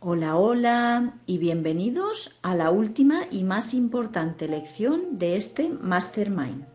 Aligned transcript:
Hola, 0.00 0.36
hola 0.36 1.14
y 1.24 1.38
bienvenidos 1.38 2.38
a 2.42 2.54
la 2.54 2.70
última 2.70 3.22
y 3.30 3.44
más 3.44 3.72
importante 3.72 4.46
lección 4.46 5.18
de 5.18 5.36
este 5.36 5.70
Mastermind. 5.70 6.66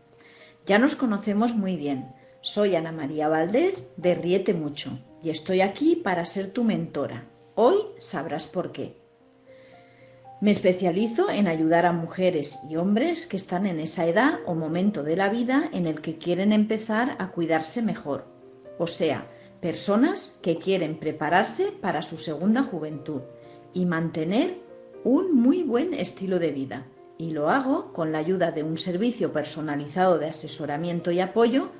Ya 0.66 0.80
nos 0.80 0.96
conocemos 0.96 1.54
muy 1.54 1.76
bien. 1.76 2.12
Soy 2.40 2.74
Ana 2.74 2.90
María 2.90 3.28
Valdés 3.28 3.94
de 3.96 4.16
Riete 4.16 4.54
Mucho 4.54 4.98
y 5.22 5.30
estoy 5.30 5.60
aquí 5.60 5.94
para 5.94 6.26
ser 6.26 6.50
tu 6.50 6.64
mentora. 6.64 7.28
Hoy 7.54 7.76
sabrás 8.00 8.48
por 8.48 8.72
qué. 8.72 9.00
Me 10.40 10.50
especializo 10.50 11.30
en 11.30 11.46
ayudar 11.46 11.86
a 11.86 11.92
mujeres 11.92 12.58
y 12.68 12.74
hombres 12.74 13.28
que 13.28 13.36
están 13.36 13.66
en 13.66 13.78
esa 13.78 14.04
edad 14.04 14.40
o 14.46 14.56
momento 14.56 15.04
de 15.04 15.14
la 15.14 15.28
vida 15.28 15.70
en 15.72 15.86
el 15.86 16.00
que 16.00 16.18
quieren 16.18 16.52
empezar 16.52 17.14
a 17.20 17.28
cuidarse 17.28 17.82
mejor. 17.82 18.26
O 18.80 18.88
sea, 18.88 19.28
personas 19.62 20.40
que 20.42 20.58
quieren 20.58 20.98
prepararse 20.98 21.72
para 21.80 22.02
su 22.02 22.18
segunda 22.18 22.64
juventud 22.64 23.22
y 23.72 23.86
mantener 23.86 24.58
un 25.04 25.36
muy 25.36 25.62
buen 25.62 25.94
estilo 25.94 26.40
de 26.40 26.50
vida. 26.50 26.86
Y 27.16 27.30
lo 27.30 27.48
hago 27.48 27.92
con 27.92 28.10
la 28.10 28.18
ayuda 28.18 28.50
de 28.50 28.64
un 28.64 28.76
servicio 28.76 29.32
personalizado 29.32 30.18
de 30.18 30.26
asesoramiento 30.26 31.12
y 31.12 31.20
apoyo 31.20 31.70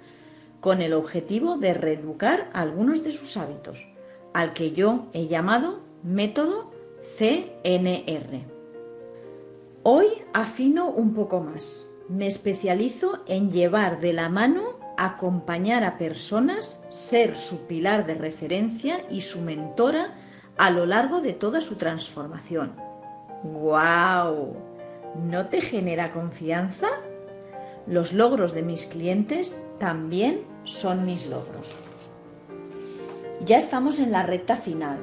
con 0.61 0.81
el 0.81 0.93
objetivo 0.93 1.59
de 1.59 1.75
reeducar 1.75 2.49
algunos 2.53 3.03
de 3.03 3.11
sus 3.11 3.37
hábitos, 3.37 3.85
al 4.33 4.53
que 4.53 4.71
yo 4.71 5.09
he 5.13 5.27
llamado 5.27 5.81
método 6.05 6.71
CNR. 7.19 8.47
Hoy 9.83 10.07
afino 10.33 10.89
un 10.89 11.15
poco 11.15 11.41
más. 11.41 11.89
Me 12.09 12.29
especializo 12.29 13.25
en 13.27 13.51
llevar 13.51 14.01
de 14.01 14.13
la 14.13 14.29
mano 14.29 14.72
acompañar 14.97 15.85
a 15.85 15.99
personas, 15.99 16.83
ser 16.91 17.37
su 17.37 17.67
pilar 17.67 18.07
de 18.07 18.15
referencia 18.15 19.05
y 19.11 19.23
su 19.23 19.41
mentora 19.41 20.15
a 20.59 20.71
lo 20.71 20.87
largo 20.87 21.21
de 21.21 21.33
toda 21.33 21.61
su 21.61 21.77
transformación. 21.77 22.73
¡Guau! 23.43 24.55
¿No 25.29 25.47
te 25.47 25.61
genera 25.61 26.13
confianza? 26.13 26.89
Los 27.87 28.13
logros 28.13 28.53
de 28.53 28.63
mis 28.63 28.87
clientes 28.87 29.63
también 29.79 30.43
son 30.65 31.05
mis 31.05 31.27
logros. 31.27 31.75
Ya 33.45 33.57
estamos 33.57 33.99
en 33.99 34.13
la 34.13 34.23
recta 34.23 34.57
final. 34.57 34.99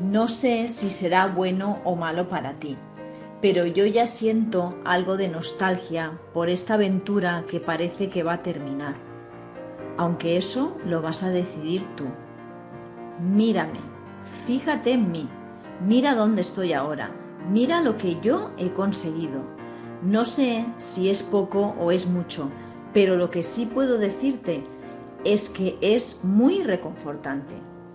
No 0.00 0.28
sé 0.28 0.68
si 0.68 0.90
será 0.90 1.26
bueno 1.26 1.80
o 1.84 1.96
malo 1.96 2.28
para 2.28 2.54
ti, 2.54 2.76
pero 3.40 3.66
yo 3.66 3.84
ya 3.86 4.06
siento 4.06 4.78
algo 4.84 5.16
de 5.16 5.28
nostalgia 5.28 6.18
por 6.32 6.48
esta 6.48 6.74
aventura 6.74 7.44
que 7.50 7.58
parece 7.58 8.08
que 8.08 8.22
va 8.22 8.34
a 8.34 8.42
terminar 8.42 9.13
aunque 9.96 10.36
eso 10.36 10.76
lo 10.86 11.02
vas 11.02 11.22
a 11.22 11.30
decidir 11.30 11.86
tú. 11.96 12.04
Mírame, 13.20 13.80
fíjate 14.46 14.92
en 14.92 15.10
mí, 15.10 15.28
mira 15.86 16.14
dónde 16.14 16.40
estoy 16.40 16.72
ahora, 16.72 17.10
mira 17.50 17.80
lo 17.80 17.96
que 17.96 18.18
yo 18.20 18.50
he 18.58 18.70
conseguido. 18.70 19.42
No 20.02 20.24
sé 20.24 20.66
si 20.76 21.08
es 21.08 21.22
poco 21.22 21.74
o 21.78 21.90
es 21.90 22.06
mucho, 22.06 22.50
pero 22.92 23.16
lo 23.16 23.30
que 23.30 23.42
sí 23.42 23.66
puedo 23.66 23.98
decirte 23.98 24.64
es 25.24 25.48
que 25.48 25.78
es 25.80 26.20
muy 26.22 26.62
reconfortante 26.62 27.54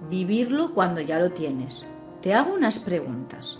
vivirlo 0.10 0.74
cuando 0.74 1.02
ya 1.02 1.20
lo 1.20 1.32
tienes. 1.32 1.86
Te 2.22 2.34
hago 2.34 2.54
unas 2.54 2.80
preguntas. 2.80 3.60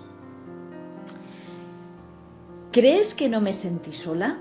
¿Crees 2.72 3.14
que 3.14 3.30
no 3.30 3.42
me 3.42 3.54
sentí 3.54 3.94
sola? 3.94 4.38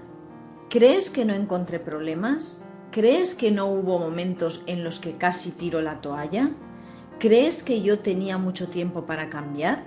¿Crees 0.71 1.11
que 1.11 1.25
no 1.25 1.35
encontré 1.35 1.79
problemas? 1.79 2.63
¿Crees 2.99 3.37
que 3.37 3.53
no 3.53 3.67
hubo 3.67 4.01
momentos 4.01 4.61
en 4.67 4.83
los 4.83 4.99
que 4.99 5.17
casi 5.17 5.53
tiro 5.53 5.81
la 5.81 6.01
toalla? 6.01 6.51
¿Crees 7.21 7.63
que 7.63 7.81
yo 7.81 8.01
tenía 8.01 8.39
mucho 8.39 8.67
tiempo 8.71 9.07
para 9.07 9.29
cambiar? 9.29 9.85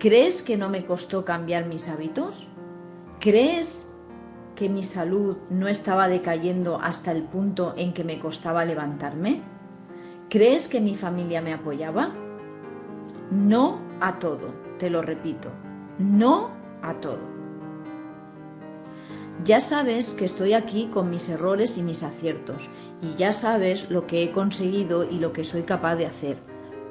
¿Crees 0.00 0.42
que 0.42 0.56
no 0.56 0.68
me 0.68 0.84
costó 0.84 1.24
cambiar 1.24 1.66
mis 1.66 1.88
hábitos? 1.88 2.48
¿Crees 3.20 3.94
que 4.56 4.68
mi 4.68 4.82
salud 4.82 5.36
no 5.50 5.68
estaba 5.68 6.08
decayendo 6.08 6.80
hasta 6.82 7.12
el 7.12 7.22
punto 7.22 7.74
en 7.76 7.94
que 7.94 8.02
me 8.02 8.18
costaba 8.18 8.64
levantarme? 8.64 9.40
¿Crees 10.28 10.66
que 10.66 10.80
mi 10.80 10.96
familia 10.96 11.40
me 11.42 11.52
apoyaba? 11.52 12.12
No 13.30 13.78
a 14.00 14.18
todo, 14.18 14.52
te 14.80 14.90
lo 14.90 15.00
repito, 15.00 15.48
no 16.00 16.50
a 16.82 16.92
todo. 16.94 17.41
Ya 19.44 19.60
sabes 19.60 20.14
que 20.14 20.24
estoy 20.24 20.52
aquí 20.52 20.88
con 20.92 21.10
mis 21.10 21.28
errores 21.28 21.76
y 21.76 21.82
mis 21.82 22.04
aciertos, 22.04 22.70
y 23.00 23.16
ya 23.16 23.32
sabes 23.32 23.90
lo 23.90 24.06
que 24.06 24.22
he 24.22 24.30
conseguido 24.30 25.02
y 25.02 25.18
lo 25.18 25.32
que 25.32 25.42
soy 25.42 25.62
capaz 25.62 25.96
de 25.96 26.06
hacer. 26.06 26.36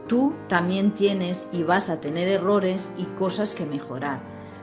Tú 0.07 0.33
también 0.49 0.91
tienes 0.91 1.47
y 1.53 1.63
vas 1.63 1.89
a 1.89 2.01
tener 2.01 2.27
errores 2.27 2.91
y 2.97 3.05
cosas 3.17 3.53
que 3.53 3.65
mejorar, 3.65 4.19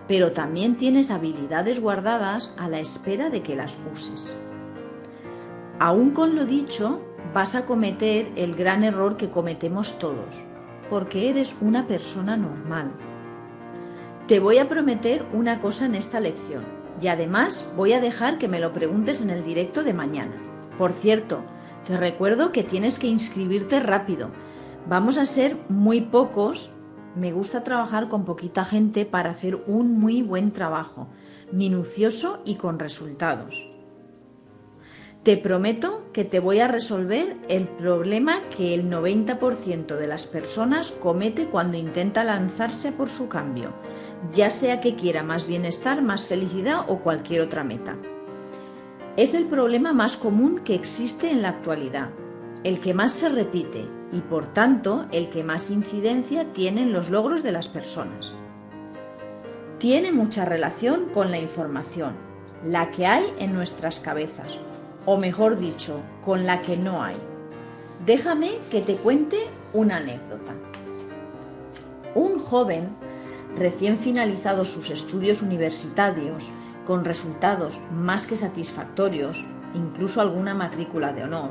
pero 0.06 0.32
también 0.32 0.76
tienes 0.76 1.10
habilidades 1.10 1.80
guardadas 1.80 2.52
a 2.58 2.68
la 2.68 2.80
espera 2.80 3.30
de 3.30 3.42
que 3.42 3.56
las 3.56 3.78
uses. 3.90 4.38
Aún 5.78 6.10
con 6.10 6.36
lo 6.36 6.44
dicho, 6.44 7.00
vas 7.32 7.54
a 7.54 7.64
cometer 7.64 8.30
el 8.36 8.54
gran 8.54 8.84
error 8.84 9.16
que 9.16 9.30
cometemos 9.30 9.98
todos, 9.98 10.36
porque 10.90 11.30
eres 11.30 11.56
una 11.62 11.86
persona 11.86 12.36
normal. 12.36 12.92
Te 14.26 14.40
voy 14.40 14.58
a 14.58 14.68
prometer 14.68 15.24
una 15.32 15.58
cosa 15.60 15.86
en 15.86 15.94
esta 15.94 16.20
lección 16.20 16.77
y 17.00 17.08
además 17.08 17.64
voy 17.76 17.92
a 17.92 18.00
dejar 18.00 18.38
que 18.38 18.48
me 18.48 18.60
lo 18.60 18.72
preguntes 18.72 19.20
en 19.20 19.30
el 19.30 19.44
directo 19.44 19.82
de 19.84 19.94
mañana. 19.94 20.32
Por 20.76 20.92
cierto, 20.92 21.42
te 21.86 21.96
recuerdo 21.96 22.52
que 22.52 22.62
tienes 22.62 22.98
que 22.98 23.06
inscribirte 23.06 23.80
rápido. 23.80 24.30
Vamos 24.88 25.18
a 25.18 25.26
ser 25.26 25.56
muy 25.68 26.00
pocos. 26.00 26.72
Me 27.14 27.32
gusta 27.32 27.64
trabajar 27.64 28.08
con 28.08 28.24
poquita 28.24 28.64
gente 28.64 29.04
para 29.04 29.30
hacer 29.30 29.62
un 29.66 29.98
muy 29.98 30.22
buen 30.22 30.52
trabajo, 30.52 31.08
minucioso 31.52 32.42
y 32.44 32.56
con 32.56 32.78
resultados. 32.78 33.67
Te 35.28 35.36
prometo 35.36 36.04
que 36.14 36.24
te 36.24 36.40
voy 36.40 36.60
a 36.60 36.68
resolver 36.68 37.36
el 37.50 37.68
problema 37.68 38.48
que 38.48 38.72
el 38.72 38.88
90% 38.88 39.98
de 39.98 40.06
las 40.06 40.26
personas 40.26 40.90
comete 40.90 41.48
cuando 41.48 41.76
intenta 41.76 42.24
lanzarse 42.24 42.92
por 42.92 43.10
su 43.10 43.28
cambio 43.28 43.74
ya 44.32 44.48
sea 44.48 44.80
que 44.80 44.96
quiera 44.96 45.22
más 45.22 45.46
bienestar, 45.46 46.00
más 46.00 46.24
felicidad 46.24 46.86
o 46.88 47.00
cualquier 47.00 47.42
otra 47.42 47.62
meta. 47.62 47.94
Es 49.18 49.34
el 49.34 49.44
problema 49.44 49.92
más 49.92 50.16
común 50.16 50.60
que 50.64 50.74
existe 50.74 51.30
en 51.30 51.42
la 51.42 51.50
actualidad, 51.50 52.08
el 52.64 52.80
que 52.80 52.94
más 52.94 53.12
se 53.12 53.28
repite 53.28 53.86
y 54.10 54.20
por 54.20 54.46
tanto 54.54 55.04
el 55.12 55.28
que 55.28 55.44
más 55.44 55.70
incidencia 55.70 56.54
tiene 56.54 56.84
en 56.84 56.92
los 56.94 57.10
logros 57.10 57.42
de 57.42 57.52
las 57.52 57.68
personas. 57.68 58.32
Tiene 59.76 60.10
mucha 60.10 60.46
relación 60.46 61.10
con 61.12 61.30
la 61.30 61.38
información, 61.38 62.14
la 62.66 62.90
que 62.90 63.06
hay 63.06 63.26
en 63.38 63.52
nuestras 63.52 64.00
cabezas, 64.00 64.58
o 65.06 65.16
mejor 65.16 65.58
dicho, 65.58 66.00
con 66.24 66.46
la 66.46 66.58
que 66.60 66.76
no 66.76 67.02
hay. 67.02 67.16
Déjame 68.04 68.58
que 68.70 68.80
te 68.80 68.96
cuente 68.96 69.48
una 69.72 69.96
anécdota. 69.96 70.54
Un 72.14 72.38
joven 72.38 72.88
recién 73.56 73.98
finalizados 73.98 74.68
sus 74.68 74.90
estudios 74.90 75.42
universitarios, 75.42 76.50
con 76.86 77.04
resultados 77.04 77.80
más 77.92 78.26
que 78.26 78.36
satisfactorios, 78.36 79.44
incluso 79.74 80.20
alguna 80.20 80.54
matrícula 80.54 81.12
de 81.12 81.24
honor, 81.24 81.50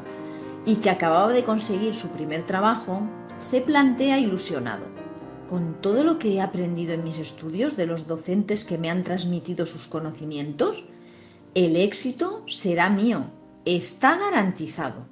y 0.66 0.76
que 0.78 0.90
acababa 0.90 1.32
de 1.32 1.44
conseguir 1.44 1.94
su 1.94 2.10
primer 2.10 2.46
trabajo, 2.46 3.02
se 3.40 3.62
plantea 3.62 4.20
ilusionado. 4.20 4.86
Con 5.50 5.76
todo 5.82 6.04
lo 6.04 6.18
que 6.18 6.34
he 6.34 6.42
aprendido 6.42 6.94
en 6.94 7.04
mis 7.04 7.20
estudios 7.20 7.78
de 7.78 7.86
los 7.86 8.08
docentes 8.08 8.66
que 8.66 8.78
me 8.78 8.90
han 8.90 9.04
transmitido 9.04 9.66
sus 9.66 9.88
conocimientos, 9.88 10.84
el 11.54 11.76
éxito 11.76 12.44
será 12.48 12.90
mío, 12.90 13.26
está 13.76 14.18
garantizado. 14.18 15.08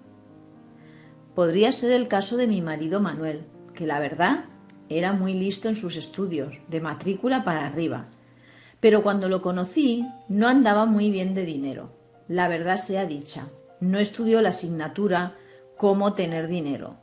Podría 1.33 1.73
ser 1.73 1.91
el 1.91 2.07
caso 2.07 2.37
de 2.37 2.47
mi 2.47 2.61
marido 2.61 3.01
Manuel, 3.01 3.45
que 3.73 3.85
la 3.85 3.99
verdad 3.99 4.45
era 4.87 5.11
muy 5.11 5.33
listo 5.33 5.67
en 5.67 5.75
sus 5.75 5.97
estudios, 5.97 6.61
de 6.69 6.79
matrícula 6.79 7.43
para 7.43 7.65
arriba. 7.65 8.07
Pero 8.79 9.03
cuando 9.03 9.27
lo 9.27 9.41
conocí, 9.41 10.07
no 10.29 10.47
andaba 10.47 10.85
muy 10.85 11.11
bien 11.11 11.33
de 11.33 11.43
dinero. 11.43 11.91
La 12.27 12.47
verdad 12.47 12.77
sea 12.77 13.05
dicha, 13.05 13.49
no 13.81 13.99
estudió 13.99 14.41
la 14.41 14.49
asignatura 14.49 15.35
Cómo 15.77 16.13
tener 16.13 16.47
dinero. 16.47 16.95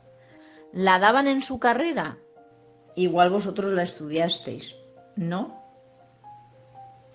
¿La 0.71 0.97
daban 0.97 1.27
en 1.27 1.43
su 1.43 1.59
carrera? 1.59 2.17
Igual 2.95 3.29
vosotros 3.29 3.71
la 3.73 3.83
estudiasteis, 3.83 4.75
¿no? 5.15 5.61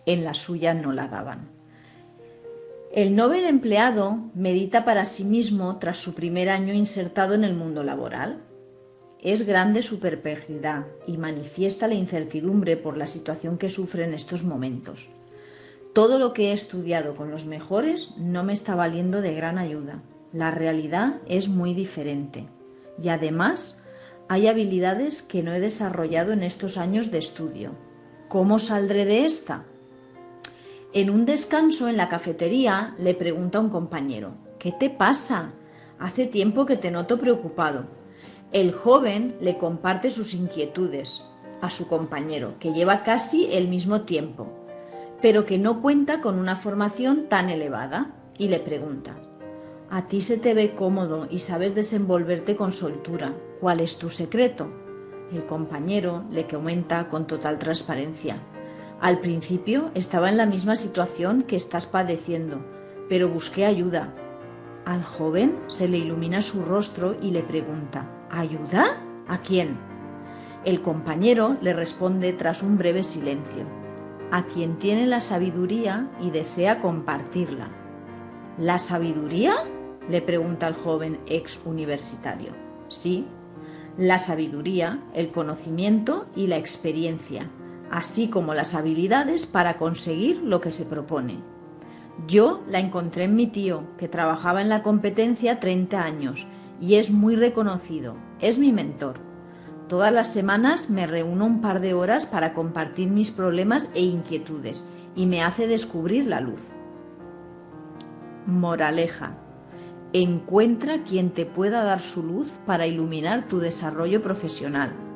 En 0.07 0.23
la 0.23 0.35
suya 0.35 0.75
no 0.75 0.93
la 0.93 1.09
daban. 1.09 1.58
El 2.99 3.15
Nobel 3.15 3.45
empleado 3.45 4.19
medita 4.35 4.85
para 4.85 5.07
sí 5.07 5.23
mismo 5.23 5.79
tras 5.79 5.99
su 5.99 6.15
primer 6.15 6.51
año 6.51 6.75
insertado 6.75 7.35
en 7.35 7.45
el 7.45 7.55
mundo 7.55 7.85
laboral 7.85 8.43
es 9.21 9.47
grande 9.47 9.83
su 9.83 10.01
perplejidad 10.01 10.85
y 11.07 11.17
manifiesta 11.17 11.87
la 11.87 11.95
incertidumbre 11.95 12.77
por 12.77 12.97
la 12.97 13.07
situación 13.07 13.57
que 13.57 13.71
sufre 13.71 14.03
en 14.03 14.15
estos 14.15 14.43
momentos. 14.43 15.11
Todo 15.95 16.19
lo 16.19 16.33
que 16.33 16.49
he 16.49 16.53
estudiado 16.53 17.15
con 17.15 17.31
los 17.31 17.47
mejores 17.47 18.17
no 18.17 18.43
me 18.43 18.53
está 18.53 18.75
valiendo 18.75 19.21
de 19.21 19.33
gran 19.33 19.59
ayuda. 19.59 20.03
La 20.33 20.51
realidad 20.51 21.21
es 21.29 21.49
muy 21.49 21.75
diferente. 21.75 22.49
Y 23.01 23.11
además, 23.11 23.81
hay 24.29 24.49
habilidades 24.49 25.23
que 25.23 25.45
no 25.45 25.53
he 25.53 25.61
desarrollado 25.61 26.33
en 26.33 26.43
estos 26.43 26.77
años 26.77 27.13
de 27.13 27.19
estudio. 27.19 27.77
¿Cómo 28.27 28.59
saldré 28.59 29.05
de 29.05 29.25
esta? 29.25 29.67
En 30.95 31.11
un 31.11 31.27
descanso 31.27 31.87
en 31.87 31.99
la 31.99 32.09
cafetería 32.09 32.95
le 32.99 33.13
pregunta 33.13 33.59
a 33.59 33.61
un 33.61 33.69
compañero, 33.69 34.33
¿qué 34.59 34.73
te 34.73 34.89
pasa? 34.89 35.53
Hace 35.99 36.27
tiempo 36.27 36.65
que 36.65 36.79
te 36.79 36.91
noto 36.91 37.19
preocupado. 37.19 37.85
El 38.53 38.73
joven 38.73 39.37
le 39.43 39.59
comparte 39.59 40.09
sus 40.09 40.33
inquietudes 40.33 41.27
a 41.61 41.69
su 41.69 41.89
compañero, 41.89 42.55
que 42.59 42.73
lleva 42.73 43.03
casi 43.03 43.53
el 43.53 43.69
mismo 43.69 44.03
tiempo, 44.03 44.49
pero 45.21 45.45
que 45.45 45.59
no 45.59 45.83
cuenta 45.83 46.23
con 46.23 46.39
una 46.39 46.57
formación 46.57 47.29
tan 47.29 47.51
elevada, 47.51 48.15
y 48.39 48.49
le 48.49 48.59
pregunta, 48.59 49.15
a 49.91 50.09
ti 50.09 50.23
se 50.23 50.39
te 50.39 50.55
ve 50.55 50.75
cómodo 50.75 51.27
y 51.31 51.41
sabes 51.41 51.75
desenvolverte 51.75 52.57
con 52.57 52.73
soltura. 52.73 53.35
¿Cuál 53.61 53.81
es 53.81 53.99
tu 53.99 54.09
secreto? 54.09 54.73
El 55.33 55.45
compañero 55.45 56.25
le 56.31 56.47
comenta 56.47 57.09
con 57.09 57.27
total 57.27 57.59
transparencia. 57.59 58.41
Al 59.01 59.21
principio 59.21 59.93
estaba 59.95 60.29
en 60.29 60.37
la 60.37 60.47
misma 60.47 60.75
situación 60.75 61.45
que 61.45 61.55
estás 61.55 61.87
padeciendo, 61.87 62.59
pero 63.09 63.29
busqué 63.29 63.65
ayuda. 63.65 64.13
Al 64.85 65.05
joven 65.05 65.57
se 65.69 65.87
le 65.87 65.99
ilumina 65.99 66.43
su 66.43 66.63
rostro 66.63 67.17
y 67.23 67.31
le 67.31 67.45
pregunta, 67.45 68.11
¿ayuda? 68.29 69.01
¿A 69.29 69.39
quién? 69.39 69.79
El 70.65 70.83
compañero 70.83 71.57
le 71.61 71.75
responde 71.75 72.33
tras 72.33 72.65
un 72.65 72.77
breve 72.77 73.05
silencio, 73.05 73.65
a 74.33 74.47
quien 74.47 74.79
tiene 74.79 75.07
la 75.07 75.21
sabiduría 75.21 76.11
y 76.21 76.31
desea 76.31 76.81
compartirla. 76.81 77.69
¿La 78.59 78.81
sabiduría? 78.81 79.65
le 80.11 80.23
pregunta 80.23 80.67
el 80.67 80.75
joven 80.75 81.21
ex 81.27 81.61
universitario. 81.65 82.53
Sí, 82.89 83.27
la 83.97 84.19
sabiduría, 84.19 85.01
el 85.15 85.31
conocimiento 85.31 86.27
y 86.35 86.47
la 86.47 86.57
experiencia, 86.57 87.51
así 87.91 88.29
como 88.29 88.55
las 88.55 88.75
habilidades 88.75 89.47
para 89.47 89.77
conseguir 89.77 90.43
lo 90.43 90.61
que 90.61 90.73
se 90.73 90.85
propone. 90.85 91.39
Yo 92.27 92.63
la 92.69 92.81
encontré 92.81 93.25
en 93.25 93.37
mi 93.37 93.47
tío, 93.47 93.85
que 93.97 94.09
trabajaba 94.09 94.61
en 94.61 94.69
la 94.69 94.83
competencia 94.83 95.61
30 95.61 96.03
años 96.03 96.47
y 96.81 96.97
es 96.97 97.11
muy 97.11 97.37
reconocido, 97.37 98.17
es 98.41 98.59
mi 98.59 98.73
mentor. 98.73 99.21
Todas 99.89 100.13
las 100.13 100.33
semanas 100.33 100.91
me 100.91 101.07
reúno 101.07 101.47
un 101.47 101.61
par 101.61 101.81
de 101.81 101.95
horas 101.95 102.27
para 102.27 102.53
compartir 102.53 103.09
mis 103.09 103.31
problemas 103.31 103.91
e 103.95 104.03
inquietudes 104.03 104.87
y 105.17 105.27
me 105.27 105.43
hace 105.43 105.67
descubrir 105.67 106.27
la 106.27 106.41
luz. 106.41 106.61
Moraleja. 108.47 109.33
Encuentra 110.13 111.05
quien 111.05 111.31
te 111.31 111.47
pueda 111.47 111.85
dar 111.85 112.01
su 112.01 112.23
luz 112.23 112.51
para 112.67 112.87
iluminar 112.87 113.47
tu 113.47 113.61
desarrollo 113.61 114.23
profesional. 114.23 115.08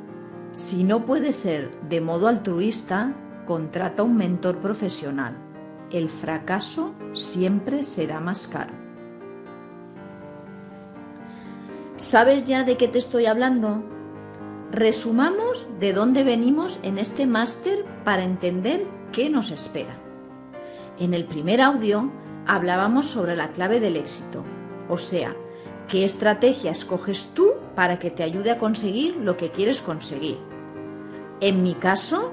Si 0.53 0.85
no 0.85 1.07
puede 1.07 1.33
ser 1.33 1.71
de 1.89 2.03
modo 2.03 2.29
altruista, 2.29 3.15
contrata 3.47 4.03
un 4.03 4.17
mentor 4.17 4.59
profesional. 4.59 5.35
El 5.91 6.11
fracaso 6.11 6.95
siempre 7.15 7.85
será 7.85 8.21
más 8.21 8.47
caro. 8.47 8.75
¿Sabes 11.97 12.47
ya 12.47 12.65
de 12.65 12.77
qué 12.77 12.87
te 12.87 12.99
estoy 12.99 13.27
hablando? 13.27 13.83
Resumamos 14.71 15.69
de 15.81 15.95
dónde 15.95 16.23
venimos 16.23 16.81
en 16.83 16.99
este 16.99 17.27
máster 17.27 17.87
para 18.05 18.23
entender 18.23 18.87
qué 19.11 19.31
nos 19.31 19.51
espera. 19.51 19.97
En 20.99 21.15
el 21.15 21.25
primer 21.25 21.63
audio 21.63 22.13
hablábamos 22.47 23.07
sobre 23.07 23.37
la 23.37 23.53
clave 23.53 23.81
del 23.81 23.97
éxito, 23.97 24.45
o 24.89 24.99
sea, 24.99 25.35
qué 25.89 26.05
estrategia 26.05 26.73
escoges 26.73 27.33
tú 27.35 27.52
para 27.75 27.99
que 27.99 28.11
te 28.11 28.23
ayude 28.23 28.51
a 28.51 28.59
conseguir 28.59 29.17
lo 29.17 29.37
que 29.37 29.51
quieres 29.51 29.81
conseguir. 29.81 30.39
En 31.41 31.63
mi 31.63 31.75
caso, 31.75 32.33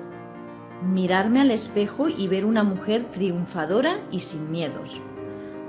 mirarme 0.84 1.42
al 1.42 1.52
espejo 1.52 2.08
y 2.10 2.28
ver 2.28 2.46
una 2.46 2.64
mujer 2.64 3.06
triunfadora 3.12 4.00
y 4.12 4.20
sin 4.20 4.52
miedos. 4.52 5.02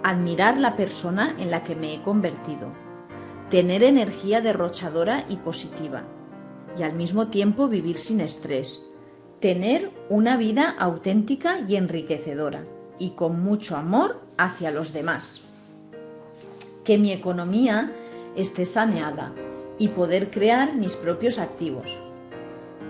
Admirar 0.02 0.58
la 0.58 0.76
persona 0.76 1.34
en 1.38 1.50
la 1.50 1.64
que 1.64 1.74
me 1.74 1.94
he 1.94 2.02
convertido. 2.02 2.72
Tener 3.48 3.82
energía 3.82 4.40
derrochadora 4.40 5.24
y 5.28 5.36
positiva. 5.36 6.04
Y 6.78 6.82
al 6.82 6.94
mismo 6.94 7.28
tiempo 7.28 7.68
vivir 7.68 7.96
sin 7.96 8.20
estrés. 8.20 8.82
Tener 9.40 9.90
una 10.08 10.36
vida 10.36 10.70
auténtica 10.78 11.60
y 11.66 11.76
enriquecedora. 11.76 12.64
Y 12.98 13.10
con 13.10 13.42
mucho 13.42 13.76
amor 13.76 14.20
hacia 14.36 14.70
los 14.70 14.92
demás 14.92 15.46
que 16.84 16.98
mi 16.98 17.12
economía 17.12 17.92
esté 18.34 18.64
saneada 18.66 19.32
y 19.80 19.88
poder 19.88 20.30
crear 20.30 20.76
mis 20.76 20.94
propios 20.94 21.40
activos. 21.40 21.98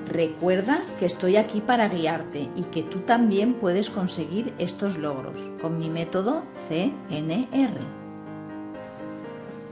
Recuerda 0.06 0.82
que 0.98 1.06
estoy 1.06 1.36
aquí 1.36 1.62
para 1.62 1.88
guiarte 1.88 2.50
y 2.54 2.64
que 2.64 2.82
tú 2.82 2.98
también 2.98 3.54
puedes 3.54 3.88
conseguir 3.88 4.52
estos 4.58 4.98
logros 4.98 5.40
con 5.62 5.78
mi 5.78 5.88
método 5.88 6.42
CNR. 6.68 7.80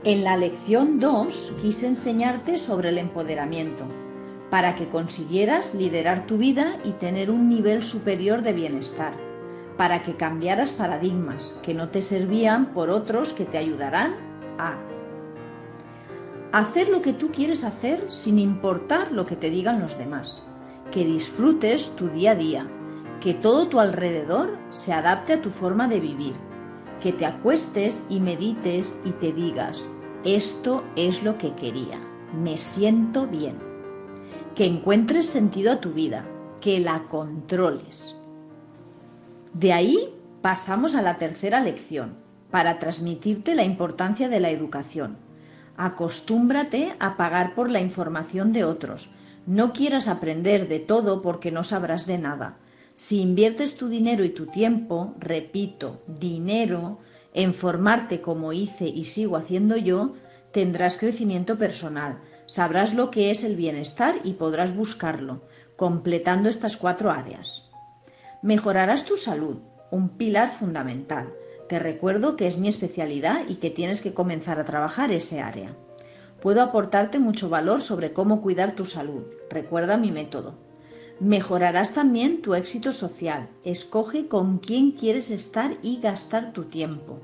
En 0.05 0.23
la 0.23 0.37
lección 0.37 0.99
2 0.99 1.53
quise 1.61 1.85
enseñarte 1.85 2.57
sobre 2.57 2.89
el 2.89 2.97
empoderamiento, 2.97 3.83
para 4.49 4.75
que 4.75 4.87
consiguieras 4.87 5.75
liderar 5.75 6.25
tu 6.25 6.37
vida 6.37 6.77
y 6.83 6.91
tener 6.93 7.29
un 7.29 7.49
nivel 7.49 7.83
superior 7.83 8.41
de 8.41 8.53
bienestar 8.53 9.13
para 9.79 10.03
que 10.03 10.15
cambiaras 10.15 10.71
paradigmas 10.73 11.55
que 11.63 11.73
no 11.73 11.87
te 11.87 12.01
servían 12.01 12.73
por 12.73 12.89
otros 12.89 13.33
que 13.33 13.45
te 13.45 13.57
ayudarán 13.57 14.13
a 14.57 14.75
hacer 16.51 16.89
lo 16.89 17.01
que 17.01 17.13
tú 17.13 17.31
quieres 17.31 17.63
hacer 17.63 18.11
sin 18.11 18.39
importar 18.39 19.11
lo 19.11 19.25
que 19.25 19.35
te 19.35 19.49
digan 19.49 19.79
los 19.79 19.97
demás, 19.97 20.47
que 20.91 21.05
disfrutes 21.05 21.95
tu 21.95 22.09
día 22.09 22.31
a 22.31 22.35
día, 22.35 22.67
que 23.21 23.33
todo 23.33 23.67
tu 23.67 23.79
alrededor 23.79 24.57
se 24.71 24.93
adapte 24.93 25.33
a 25.33 25.41
tu 25.41 25.51
forma 25.51 25.87
de 25.87 25.99
vivir, 25.99 26.33
que 27.01 27.13
te 27.13 27.25
acuestes 27.25 28.03
y 28.09 28.19
medites 28.19 28.99
y 29.05 29.11
te 29.11 29.31
digas, 29.31 29.89
esto 30.23 30.83
es 30.95 31.23
lo 31.23 31.37
que 31.37 31.53
quería, 31.53 31.99
me 32.33 32.57
siento 32.57 33.27
bien, 33.27 33.57
que 34.55 34.65
encuentres 34.65 35.27
sentido 35.27 35.71
a 35.73 35.79
tu 35.79 35.91
vida, 35.91 36.25
que 36.61 36.79
la 36.79 37.03
controles. 37.07 38.15
De 39.53 39.71
ahí 39.71 40.15
pasamos 40.41 40.95
a 40.95 41.01
la 41.01 41.17
tercera 41.17 41.61
lección, 41.61 42.17
para 42.49 42.79
transmitirte 42.79 43.53
la 43.53 43.63
importancia 43.63 44.27
de 44.27 44.39
la 44.39 44.49
educación. 44.49 45.28
Acostúmbrate 45.81 46.97
a 46.99 47.15
pagar 47.15 47.55
por 47.55 47.71
la 47.71 47.79
información 47.79 48.51
de 48.51 48.65
otros. 48.65 49.11
No 49.45 49.71
quieras 49.71 50.09
aprender 50.09 50.67
de 50.67 50.81
todo 50.81 51.21
porque 51.21 51.51
no 51.51 51.63
sabrás 51.63 52.05
de 52.05 52.17
nada. 52.17 52.57
Si 52.95 53.21
inviertes 53.21 53.77
tu 53.77 53.87
dinero 53.87 54.25
y 54.25 54.29
tu 54.31 54.47
tiempo, 54.47 55.15
repito, 55.19 56.01
dinero, 56.05 56.99
en 57.33 57.53
formarte 57.53 58.19
como 58.19 58.51
hice 58.51 58.89
y 58.89 59.05
sigo 59.05 59.37
haciendo 59.37 59.77
yo, 59.77 60.15
tendrás 60.51 60.97
crecimiento 60.97 61.57
personal, 61.57 62.19
sabrás 62.45 62.93
lo 62.93 63.09
que 63.09 63.31
es 63.31 63.45
el 63.45 63.55
bienestar 63.55 64.15
y 64.25 64.33
podrás 64.33 64.75
buscarlo, 64.75 65.43
completando 65.77 66.49
estas 66.49 66.75
cuatro 66.75 67.09
áreas. 67.09 67.63
Mejorarás 68.41 69.05
tu 69.05 69.15
salud, 69.15 69.59
un 69.91 70.09
pilar 70.09 70.51
fundamental. 70.51 71.29
Te 71.69 71.77
recuerdo 71.77 72.35
que 72.35 72.47
es 72.47 72.57
mi 72.57 72.67
especialidad 72.67 73.43
y 73.47 73.57
que 73.57 73.69
tienes 73.69 74.01
que 74.01 74.15
comenzar 74.15 74.59
a 74.59 74.65
trabajar 74.65 75.11
ese 75.11 75.39
área. 75.39 75.75
Puedo 76.41 76.63
aportarte 76.63 77.19
mucho 77.19 77.47
valor 77.47 77.83
sobre 77.83 78.11
cómo 78.11 78.41
cuidar 78.41 78.75
tu 78.75 78.85
salud. 78.85 79.21
Recuerda 79.51 79.95
mi 79.95 80.11
método. 80.11 80.55
Mejorarás 81.19 81.93
también 81.93 82.41
tu 82.41 82.55
éxito 82.55 82.91
social. 82.91 83.49
Escoge 83.63 84.27
con 84.27 84.57
quién 84.57 84.93
quieres 84.93 85.29
estar 85.29 85.77
y 85.83 85.99
gastar 86.01 86.53
tu 86.53 86.63
tiempo. 86.63 87.19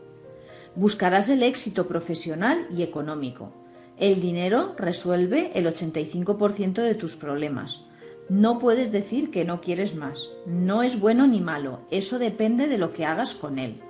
Buscarás 0.75 1.28
el 1.30 1.42
éxito 1.42 1.88
profesional 1.88 2.68
y 2.70 2.84
económico. 2.84 3.52
El 3.98 4.22
dinero 4.22 4.75
resuelve 4.78 5.54
el 5.56 5.66
85% 5.66 6.84
de 6.84 6.94
tus 6.94 7.16
problemas. 7.16 7.82
No 8.30 8.60
puedes 8.60 8.92
decir 8.92 9.32
que 9.32 9.44
no 9.44 9.60
quieres 9.60 9.96
más. 9.96 10.20
No 10.46 10.84
es 10.84 11.00
bueno 11.00 11.25
ni 11.25 11.42
malo, 11.42 11.80
eso 11.90 12.20
depende 12.20 12.68
de 12.68 12.78
lo 12.78 12.94
que 12.94 13.06
hagas 13.06 13.34
con 13.34 13.58
él. 13.58 13.82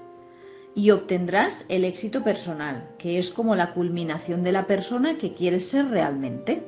Y 0.76 0.92
obtendrás 0.92 1.66
el 1.70 1.86
éxito 1.86 2.24
personal, 2.24 2.90
que 2.98 3.18
es 3.18 3.32
como 3.32 3.56
la 3.56 3.74
culminación 3.74 4.44
de 4.44 4.52
la 4.52 4.68
persona 4.68 5.18
que 5.18 5.34
quieres 5.34 5.70
ser 5.70 5.88
realmente. 5.88 6.64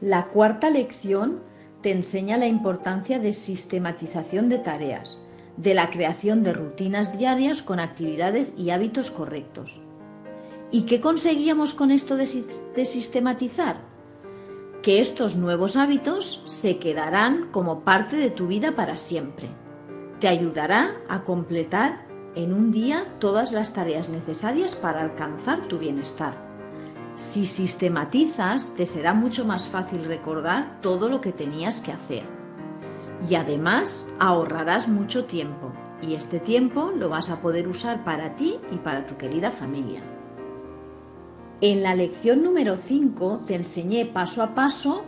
La 0.00 0.26
cuarta 0.28 0.70
lección 0.70 1.40
te 1.82 1.90
enseña 1.90 2.36
la 2.36 2.46
importancia 2.46 3.18
de 3.18 3.32
sistematización 3.32 4.48
de 4.48 4.58
tareas, 4.58 5.20
de 5.56 5.74
la 5.74 5.90
creación 5.90 6.44
de 6.44 6.52
rutinas 6.52 7.18
diarias 7.18 7.62
con 7.62 7.80
actividades 7.80 8.54
y 8.56 8.70
hábitos 8.70 9.10
correctos. 9.10 9.80
¿Y 10.70 10.82
qué 10.82 11.00
conseguíamos 11.00 11.74
con 11.74 11.90
esto 11.90 12.16
de, 12.16 12.26
sistematizar? 12.26 13.78
que 14.82 15.00
estos 15.00 15.34
nuevos 15.34 15.74
hábitos 15.74 16.44
se 16.46 16.78
quedarán 16.78 17.48
como 17.50 17.80
parte 17.80 18.14
de 18.14 18.30
tu 18.30 18.46
vida 18.46 18.76
para 18.76 18.96
siempre. 18.96 19.48
Te 20.20 20.28
ayudará 20.28 20.94
a 21.08 21.24
completar 21.24 22.05
en 22.36 22.52
un 22.52 22.70
día 22.70 23.06
todas 23.18 23.50
las 23.50 23.72
tareas 23.72 24.10
necesarias 24.10 24.74
para 24.74 25.00
alcanzar 25.00 25.66
tu 25.68 25.78
bienestar. 25.78 26.36
Si 27.14 27.46
sistematizas, 27.46 28.74
te 28.76 28.84
será 28.84 29.14
mucho 29.14 29.46
más 29.46 29.66
fácil 29.66 30.04
recordar 30.04 30.78
todo 30.82 31.08
lo 31.08 31.22
que 31.22 31.32
tenías 31.32 31.80
que 31.80 31.92
hacer. 31.92 32.24
Y 33.26 33.36
además 33.36 34.06
ahorrarás 34.18 34.86
mucho 34.86 35.24
tiempo, 35.24 35.72
y 36.02 36.14
este 36.14 36.38
tiempo 36.38 36.92
lo 36.94 37.08
vas 37.08 37.30
a 37.30 37.40
poder 37.40 37.68
usar 37.68 38.04
para 38.04 38.36
ti 38.36 38.58
y 38.70 38.76
para 38.76 39.06
tu 39.06 39.16
querida 39.16 39.50
familia. 39.50 40.02
En 41.62 41.82
la 41.82 41.94
lección 41.94 42.42
número 42.42 42.76
5 42.76 43.44
te 43.46 43.54
enseñé 43.54 44.04
paso 44.04 44.42
a 44.42 44.54
paso 44.54 45.04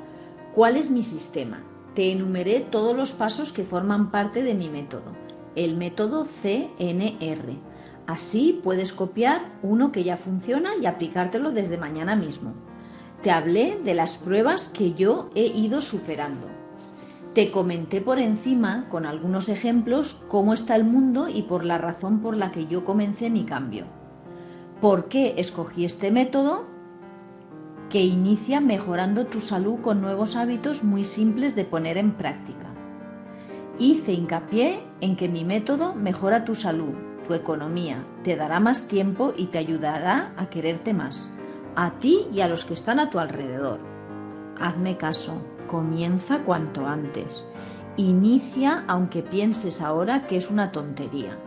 cuál 0.55 0.79
es 0.79 0.89
mi 0.89 1.03
sistema. 1.03 1.63
Te 1.95 2.11
enumeré 2.11 2.61
todos 2.61 2.97
los 2.97 3.13
pasos 3.13 3.53
que 3.53 3.65
forman 3.65 4.11
parte 4.11 4.43
de 4.43 4.55
mi 4.55 4.71
método, 4.71 5.13
el 5.59 5.77
método 5.77 6.25
CNR. 6.25 7.59
Así 8.07 8.61
puedes 8.63 8.93
copiar 8.93 9.53
uno 9.63 9.91
que 9.91 10.05
ya 10.05 10.17
funciona 10.17 10.71
y 10.81 10.87
aplicártelo 10.87 11.51
desde 11.51 11.77
mañana 11.77 12.15
mismo. 12.15 12.55
Te 13.23 13.33
hablé 13.33 13.81
de 13.83 13.95
las 13.95 14.19
pruebas 14.19 14.69
que 14.69 14.95
yo 14.95 15.31
he 15.35 15.47
ido 15.47 15.83
superando. 15.83 16.47
Te 17.35 17.51
comenté 17.51 18.01
por 18.01 18.21
encima, 18.21 18.89
con 18.89 19.05
algunos 19.05 19.49
ejemplos, 19.49 20.23
cómo 20.29 20.55
está 20.55 20.77
el 20.77 20.85
mundo 20.85 21.29
y 21.29 21.43
por 21.43 21.65
la 21.65 21.77
razón 21.77 22.21
por 22.21 22.37
la 22.37 22.53
que 22.53 22.67
yo 22.67 22.85
comencé 22.85 23.29
mi 23.29 23.45
cambio. 23.45 23.85
¿Por 24.81 25.09
qué 25.09 25.35
escogí 25.39 25.85
este 25.85 26.13
método? 26.13 26.67
Que 27.91 28.05
inicia 28.05 28.61
mejorando 28.61 29.27
tu 29.27 29.41
salud 29.41 29.81
con 29.81 30.01
nuevos 30.01 30.37
hábitos 30.37 30.85
muy 30.85 31.03
simples 31.03 31.57
de 31.57 31.65
poner 31.65 31.99
en 31.99 32.13
práctica. 32.13 32.68
Hice 33.81 34.13
hincapié 34.13 34.83
en 35.01 35.15
que 35.15 35.29
mi 35.29 35.45
método 35.45 35.95
mejora 35.95 36.45
tu 36.45 36.57
salud, 36.57 36.95
tu 37.29 37.35
economía, 37.35 38.05
te 38.25 38.35
dará 38.35 38.59
más 38.59 38.89
tiempo 38.89 39.33
y 39.37 39.47
te 39.47 39.59
ayudará 39.59 40.33
a 40.37 40.51
quererte 40.51 40.93
más, 40.93 41.33
a 41.77 41.93
ti 42.01 42.27
y 42.33 42.41
a 42.41 42.49
los 42.49 42.65
que 42.65 42.75
están 42.75 42.99
a 42.99 43.09
tu 43.09 43.21
alrededor. 43.21 43.79
Hazme 44.59 44.97
caso, 44.97 45.41
comienza 45.69 46.41
cuanto 46.41 46.89
antes. 46.89 47.47
Inicia 47.97 48.83
aunque 48.89 49.23
pienses 49.23 49.81
ahora 49.81 50.27
que 50.27 50.39
es 50.39 50.51
una 50.51 50.73
tontería. 50.73 51.39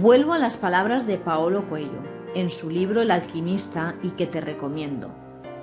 Vuelvo 0.00 0.32
a 0.32 0.38
las 0.38 0.56
palabras 0.56 1.06
de 1.06 1.18
Paolo 1.18 1.66
Coelho 1.68 2.00
en 2.34 2.48
su 2.48 2.70
libro 2.70 3.02
El 3.02 3.10
alquimista 3.10 3.94
y 4.02 4.10
que 4.10 4.26
te 4.26 4.40
recomiendo. 4.40 5.19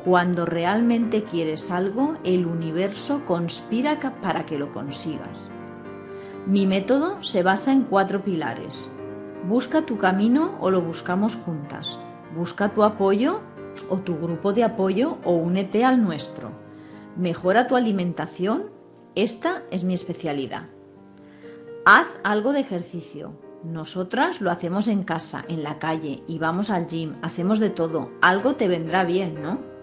Cuando 0.07 0.45
realmente 0.45 1.25
quieres 1.25 1.69
algo, 1.69 2.15
el 2.23 2.45
universo 2.45 3.25
conspira 3.25 3.99
para 4.21 4.45
que 4.45 4.57
lo 4.57 4.71
consigas. 4.71 5.49
Mi 6.45 6.65
método 6.65 7.21
se 7.25 7.43
basa 7.43 7.73
en 7.73 7.81
cuatro 7.81 8.23
pilares. 8.23 8.89
Busca 9.49 9.81
tu 9.81 9.97
camino 9.97 10.55
o 10.61 10.71
lo 10.71 10.81
buscamos 10.81 11.35
juntas. 11.35 11.99
Busca 12.33 12.69
tu 12.69 12.83
apoyo 12.83 13.41
o 13.89 13.97
tu 13.97 14.17
grupo 14.17 14.53
de 14.53 14.63
apoyo 14.63 15.17
o 15.25 15.33
únete 15.33 15.83
al 15.83 16.01
nuestro. 16.01 16.51
Mejora 17.17 17.67
tu 17.67 17.75
alimentación. 17.75 18.71
Esta 19.13 19.63
es 19.71 19.83
mi 19.83 19.93
especialidad. 19.93 20.67
Haz 21.83 22.07
algo 22.23 22.53
de 22.53 22.61
ejercicio. 22.61 23.33
Nosotras 23.65 24.39
lo 24.39 24.51
hacemos 24.51 24.87
en 24.87 25.03
casa, 25.03 25.43
en 25.49 25.63
la 25.63 25.79
calle, 25.79 26.23
y 26.27 26.39
vamos 26.39 26.69
al 26.69 26.87
gym, 26.87 27.15
hacemos 27.23 27.59
de 27.59 27.71
todo. 27.71 28.09
Algo 28.21 28.55
te 28.55 28.69
vendrá 28.69 29.03
bien, 29.03 29.41
¿no? 29.41 29.75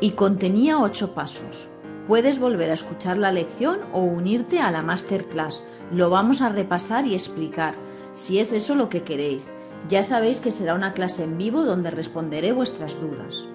Y 0.00 0.12
contenía 0.12 0.78
ocho 0.78 1.12
pasos. 1.14 1.68
Puedes 2.06 2.38
volver 2.38 2.70
a 2.70 2.74
escuchar 2.74 3.18
la 3.18 3.32
lección 3.32 3.80
o 3.92 4.00
unirte 4.00 4.58
a 4.58 4.70
la 4.70 4.82
masterclass. 4.82 5.62
Lo 5.92 6.08
vamos 6.08 6.40
a 6.40 6.48
repasar 6.48 7.06
y 7.06 7.14
explicar, 7.14 7.74
si 8.14 8.38
es 8.38 8.52
eso 8.52 8.74
lo 8.74 8.88
que 8.88 9.02
queréis. 9.02 9.50
Ya 9.88 10.02
sabéis 10.02 10.40
que 10.40 10.52
será 10.52 10.74
una 10.74 10.94
clase 10.94 11.24
en 11.24 11.36
vivo 11.36 11.64
donde 11.64 11.90
responderé 11.90 12.52
vuestras 12.52 12.98
dudas. 13.00 13.46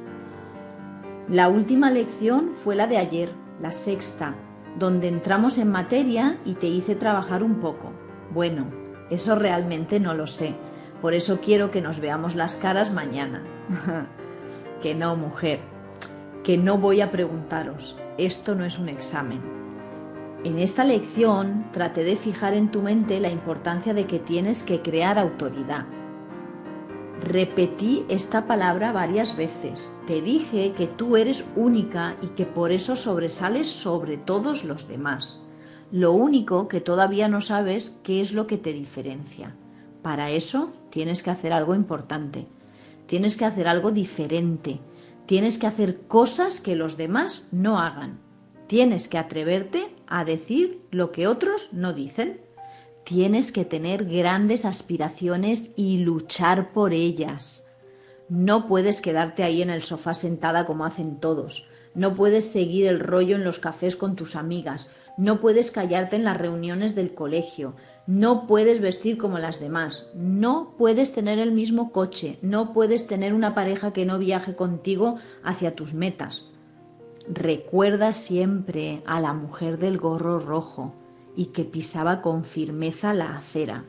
La 1.29 1.49
última 1.49 1.89
lección 1.89 2.51
fue 2.55 2.75
la 2.75 2.85
de 2.85 2.97
ayer, 2.97 3.29
la 3.59 3.73
sexta, 3.73 4.35
donde 4.77 5.07
entramos 5.07 5.57
en 5.57 5.71
materia 5.71 6.37
y 6.45 6.53
te 6.53 6.67
hice 6.67 6.95
trabajar 6.95 7.41
un 7.41 7.55
poco. 7.55 7.91
Bueno, 8.31 8.67
eso 9.09 9.35
realmente 9.35 9.99
no 9.99 10.13
lo 10.13 10.27
sé. 10.27 10.53
Por 11.01 11.13
eso 11.13 11.39
quiero 11.41 11.71
que 11.71 11.81
nos 11.81 11.99
veamos 11.99 12.35
las 12.35 12.55
caras 12.55 12.91
mañana. 12.91 13.43
que 14.81 14.93
no, 14.93 15.15
mujer. 15.15 15.74
Que 16.45 16.59
no 16.59 16.77
voy 16.77 17.01
a 17.01 17.09
preguntaros. 17.09 17.97
Esto 18.19 18.53
no 18.53 18.65
es 18.65 18.77
un 18.77 18.87
examen. 18.87 19.41
En 20.43 20.59
esta 20.59 20.83
lección 20.83 21.65
traté 21.71 22.03
de 22.03 22.15
fijar 22.15 22.53
en 22.53 22.69
tu 22.69 22.83
mente 22.83 23.19
la 23.19 23.31
importancia 23.31 23.95
de 23.95 24.05
que 24.05 24.19
tienes 24.19 24.61
que 24.61 24.83
crear 24.83 25.17
autoridad. 25.17 25.85
Repetí 27.19 28.05
esta 28.09 28.45
palabra 28.45 28.91
varias 28.91 29.35
veces. 29.35 29.91
Te 30.05 30.21
dije 30.21 30.73
que 30.73 30.85
tú 30.85 31.17
eres 31.17 31.43
única 31.55 32.15
y 32.21 32.27
que 32.27 32.45
por 32.45 32.71
eso 32.71 32.95
sobresales 32.95 33.67
sobre 33.67 34.17
todos 34.17 34.63
los 34.63 34.87
demás. 34.87 35.41
Lo 35.91 36.11
único 36.11 36.67
que 36.67 36.79
todavía 36.79 37.27
no 37.27 37.41
sabes 37.41 37.99
qué 38.03 38.21
es 38.21 38.33
lo 38.33 38.45
que 38.45 38.59
te 38.59 38.71
diferencia. 38.71 39.55
Para 40.03 40.29
eso 40.29 40.71
tienes 40.91 41.23
que 41.23 41.31
hacer 41.31 41.53
algo 41.53 41.73
importante. 41.73 42.45
Tienes 43.07 43.35
que 43.35 43.45
hacer 43.45 43.67
algo 43.67 43.89
diferente. 43.89 44.79
Tienes 45.25 45.57
que 45.57 45.67
hacer 45.67 46.01
cosas 46.07 46.61
que 46.61 46.75
los 46.75 46.97
demás 46.97 47.47
no 47.51 47.79
hagan. 47.79 48.19
Tienes 48.67 49.07
que 49.07 49.17
atreverte 49.17 49.87
a 50.07 50.23
decir 50.25 50.81
lo 50.91 51.11
que 51.11 51.27
otros 51.27 51.69
no 51.71 51.93
dicen. 51.93 52.41
Tienes 53.03 53.51
que 53.51 53.65
tener 53.65 54.05
grandes 54.05 54.65
aspiraciones 54.65 55.73
y 55.75 55.97
luchar 55.97 56.73
por 56.73 56.93
ellas. 56.93 57.69
No 58.29 58.67
puedes 58.67 59.01
quedarte 59.01 59.43
ahí 59.43 59.61
en 59.61 59.69
el 59.69 59.83
sofá 59.83 60.13
sentada 60.13 60.65
como 60.65 60.85
hacen 60.85 61.19
todos. 61.19 61.67
No 61.93 62.15
puedes 62.15 62.49
seguir 62.51 62.87
el 62.87 62.99
rollo 62.99 63.35
en 63.35 63.43
los 63.43 63.59
cafés 63.59 63.95
con 63.95 64.15
tus 64.15 64.35
amigas 64.35 64.87
no 65.17 65.39
puedes 65.39 65.71
callarte 65.71 66.17
en 66.17 66.25
las 66.25 66.37
reuniones 66.37 66.93
del 66.93 67.13
colegio, 67.13 67.75
no 68.07 68.45
puedes 68.45 68.81
vestir 68.81 69.17
como 69.17 69.39
las 69.39 69.59
demás, 69.59 70.07
no 70.13 70.75
puedes 70.77 71.13
tener 71.13 71.39
el 71.39 71.51
mismo 71.51 71.91
coche, 71.91 72.37
no 72.41 72.71
puedes 72.71 73.07
tener 73.07 73.33
una 73.33 73.55
pareja 73.55 73.93
que 73.93 74.05
no 74.05 74.19
viaje 74.19 74.55
contigo 74.55 75.17
hacia 75.43 75.75
tus 75.75 75.93
metas. 75.93 76.45
Recuerda 77.27 78.13
siempre 78.13 79.01
a 79.07 79.19
la 79.19 79.33
mujer 79.33 79.79
del 79.79 79.97
gorro 79.97 80.39
rojo 80.39 80.93
y 81.35 81.47
que 81.47 81.65
pisaba 81.65 82.21
con 82.21 82.45
firmeza 82.45 83.13
la 83.13 83.35
acera. 83.35 83.85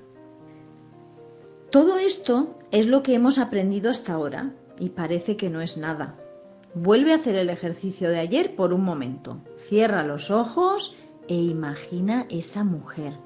Todo 1.71 1.99
esto 1.99 2.59
es 2.71 2.87
lo 2.87 3.03
que 3.03 3.15
hemos 3.15 3.39
aprendido 3.39 3.91
hasta 3.91 4.15
ahora 4.15 4.55
y 4.79 4.91
parece 4.91 5.37
que 5.37 5.51
no 5.51 5.61
es 5.61 5.77
nada. 5.77 6.17
Vuelve 6.75 7.13
a 7.13 7.17
hacer 7.17 7.37
el 7.37 7.51
ejercicio 7.51 8.09
de 8.09 8.21
ayer 8.21 8.57
por 8.57 8.73
un 8.73 8.83
momento. 8.83 9.43
Cierra 9.59 10.03
los 10.03 10.31
ojos 10.31 10.95
e 11.29 11.35
imagina 11.35 12.27
esa 12.31 12.65
mujer. 12.65 13.26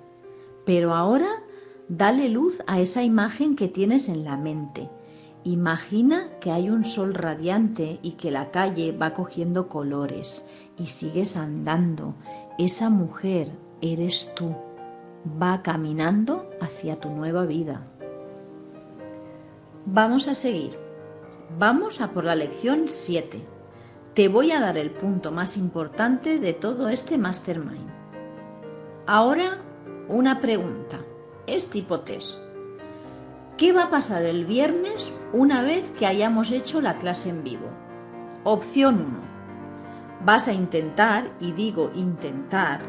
Pero 0.71 0.95
ahora 0.95 1.43
dale 1.89 2.29
luz 2.29 2.62
a 2.69 2.79
esa 2.79 3.03
imagen 3.03 3.57
que 3.57 3.67
tienes 3.67 4.09
en 4.09 4.23
la 4.23 4.37
mente. 4.37 4.89
Imagina 5.43 6.29
que 6.41 6.53
hay 6.53 6.71
un 6.71 6.85
sol 6.85 7.12
radiante 7.12 7.99
y 8.03 8.12
que 8.12 8.31
la 8.31 8.53
calle 8.53 8.93
va 8.93 9.12
cogiendo 9.12 9.69
colores 9.69 10.47
y 10.79 10.87
sigues 10.87 11.37
andando. 11.37 12.15
Esa 12.57 12.89
mujer 12.89 13.50
eres 13.83 14.33
tú. 14.37 14.55
Va 15.43 15.61
caminando 15.61 16.49
hacia 16.61 17.00
tu 17.00 17.11
nueva 17.11 17.47
vida. 17.47 17.85
Vamos 19.87 20.29
a 20.29 20.35
seguir. 20.35 20.79
Vamos 21.59 22.00
a 22.00 22.12
por 22.12 22.23
la 22.23 22.37
lección 22.37 22.85
7 22.87 23.45
te 24.15 24.29
voy 24.29 24.53
a 24.53 24.61
dar 24.61 24.79
el 24.79 24.93
punto 24.93 25.33
más 25.33 25.57
importante 25.57 26.39
de 26.39 26.53
todo 26.53 26.89
este 26.89 27.19
mastermind. 27.19 27.91
Ahora, 29.07 29.59
una 30.11 30.40
pregunta. 30.40 30.99
Es 31.47 31.71
tipo 31.71 32.00
test. 32.00 32.38
¿Qué 33.57 33.73
va 33.73 33.85
a 33.85 33.90
pasar 33.90 34.25
el 34.25 34.45
viernes 34.45 35.14
una 35.33 35.62
vez 35.62 35.90
que 35.93 36.07
hayamos 36.07 36.50
hecho 36.50 36.81
la 36.81 36.99
clase 36.99 37.31
en 37.31 37.45
vivo? 37.45 37.69
Opción 38.43 38.97
1. 38.97 40.25
Vas 40.25 40.49
a 40.49 40.52
intentar, 40.52 41.31
y 41.38 41.52
digo 41.52 41.93
intentar, 41.95 42.81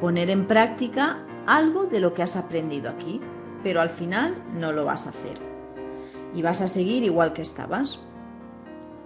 poner 0.00 0.30
en 0.30 0.46
práctica 0.46 1.18
algo 1.46 1.84
de 1.84 2.00
lo 2.00 2.14
que 2.14 2.22
has 2.22 2.34
aprendido 2.34 2.90
aquí, 2.90 3.20
pero 3.62 3.82
al 3.82 3.90
final 3.90 4.42
no 4.54 4.72
lo 4.72 4.86
vas 4.86 5.06
a 5.06 5.10
hacer. 5.10 5.38
Y 6.34 6.40
vas 6.40 6.62
a 6.62 6.68
seguir 6.68 7.04
igual 7.04 7.34
que 7.34 7.42
estabas. 7.42 8.00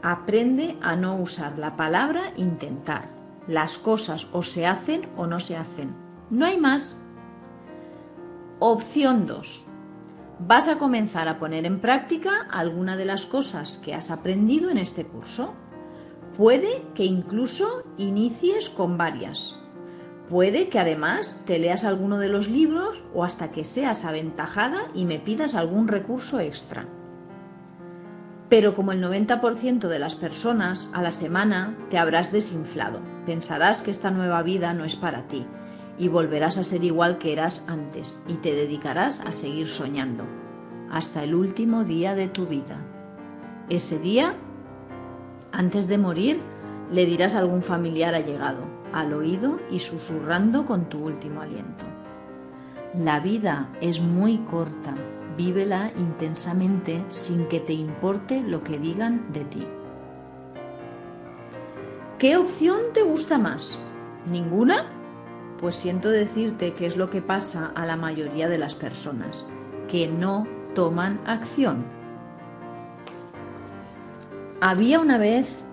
Aprende 0.02 0.76
a 0.80 0.94
no 0.94 1.16
usar 1.16 1.58
la 1.58 1.76
palabra 1.76 2.32
intentar. 2.36 3.10
Las 3.48 3.78
cosas 3.78 4.28
o 4.32 4.42
se 4.42 4.64
hacen 4.64 5.08
o 5.16 5.26
no 5.26 5.40
se 5.40 5.56
hacen. 5.56 5.94
No 6.30 6.46
hay 6.46 6.58
más. 6.58 7.02
Opción 8.60 9.28
2. 9.28 9.64
Vas 10.40 10.66
a 10.66 10.78
comenzar 10.78 11.28
a 11.28 11.38
poner 11.38 11.64
en 11.64 11.78
práctica 11.78 12.48
alguna 12.50 12.96
de 12.96 13.04
las 13.04 13.24
cosas 13.24 13.78
que 13.84 13.94
has 13.94 14.10
aprendido 14.10 14.68
en 14.68 14.78
este 14.78 15.04
curso. 15.04 15.54
Puede 16.36 16.82
que 16.96 17.04
incluso 17.04 17.84
inicies 17.98 18.68
con 18.68 18.98
varias. 18.98 19.56
Puede 20.28 20.70
que 20.70 20.80
además 20.80 21.44
te 21.46 21.60
leas 21.60 21.84
alguno 21.84 22.18
de 22.18 22.30
los 22.30 22.48
libros 22.48 23.04
o 23.14 23.22
hasta 23.22 23.52
que 23.52 23.62
seas 23.62 24.04
aventajada 24.04 24.88
y 24.92 25.04
me 25.04 25.20
pidas 25.20 25.54
algún 25.54 25.86
recurso 25.86 26.40
extra. 26.40 26.84
Pero 28.48 28.74
como 28.74 28.90
el 28.90 29.00
90% 29.00 29.86
de 29.86 29.98
las 30.00 30.16
personas, 30.16 30.88
a 30.92 31.00
la 31.00 31.12
semana 31.12 31.78
te 31.90 31.98
habrás 31.98 32.32
desinflado. 32.32 32.98
Pensarás 33.24 33.82
que 33.82 33.92
esta 33.92 34.10
nueva 34.10 34.42
vida 34.42 34.74
no 34.74 34.84
es 34.84 34.96
para 34.96 35.28
ti 35.28 35.46
y 35.98 36.08
volverás 36.08 36.58
a 36.58 36.62
ser 36.62 36.84
igual 36.84 37.18
que 37.18 37.32
eras 37.32 37.64
antes 37.68 38.22
y 38.28 38.34
te 38.34 38.54
dedicarás 38.54 39.20
a 39.20 39.32
seguir 39.32 39.66
soñando 39.66 40.24
hasta 40.90 41.22
el 41.24 41.34
último 41.34 41.84
día 41.84 42.14
de 42.14 42.28
tu 42.28 42.46
vida. 42.46 42.78
Ese 43.68 43.98
día, 43.98 44.34
antes 45.52 45.88
de 45.88 45.98
morir, 45.98 46.40
le 46.90 47.04
dirás 47.04 47.34
a 47.34 47.40
algún 47.40 47.62
familiar 47.62 48.14
allegado, 48.14 48.64
al 48.92 49.12
oído 49.12 49.58
y 49.70 49.80
susurrando 49.80 50.64
con 50.64 50.88
tu 50.88 51.04
último 51.04 51.42
aliento. 51.42 51.84
La 52.94 53.20
vida 53.20 53.68
es 53.80 54.00
muy 54.00 54.38
corta 54.38 54.94
vívela 55.38 55.92
intensamente 55.96 57.04
sin 57.10 57.46
que 57.46 57.60
te 57.60 57.72
importe 57.72 58.42
lo 58.42 58.64
que 58.64 58.76
digan 58.78 59.32
de 59.32 59.44
ti. 59.44 59.66
¿Qué 62.18 62.36
opción 62.36 62.80
te 62.92 63.02
gusta 63.02 63.38
más? 63.38 63.78
¿Ninguna? 64.26 64.97
Pues 65.60 65.74
siento 65.74 66.08
decirte 66.08 66.72
que 66.74 66.86
es 66.86 66.96
lo 66.96 67.10
que 67.10 67.20
pasa 67.20 67.72
a 67.74 67.84
la 67.84 67.96
mayoría 67.96 68.48
de 68.48 68.58
las 68.58 68.76
personas, 68.76 69.44
que 69.88 70.06
no 70.06 70.46
toman 70.74 71.20
acción. 71.26 71.84
Había 74.60 75.00
una 75.00 75.18
vez 75.18 75.64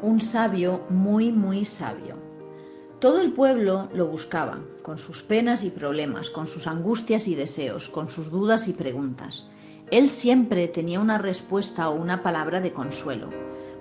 un 0.00 0.22
sabio 0.22 0.82
muy, 0.88 1.30
muy 1.30 1.66
sabio. 1.66 2.16
Todo 3.00 3.20
el 3.20 3.32
pueblo 3.32 3.90
lo 3.92 4.06
buscaba, 4.06 4.60
con 4.82 4.96
sus 4.96 5.22
penas 5.22 5.62
y 5.62 5.70
problemas, 5.70 6.30
con 6.30 6.46
sus 6.46 6.66
angustias 6.66 7.28
y 7.28 7.34
deseos, 7.34 7.90
con 7.90 8.08
sus 8.08 8.30
dudas 8.30 8.66
y 8.66 8.72
preguntas. 8.72 9.46
Él 9.90 10.08
siempre 10.08 10.68
tenía 10.68 11.00
una 11.00 11.18
respuesta 11.18 11.90
o 11.90 11.94
una 11.94 12.22
palabra 12.22 12.60
de 12.60 12.72
consuelo, 12.72 13.28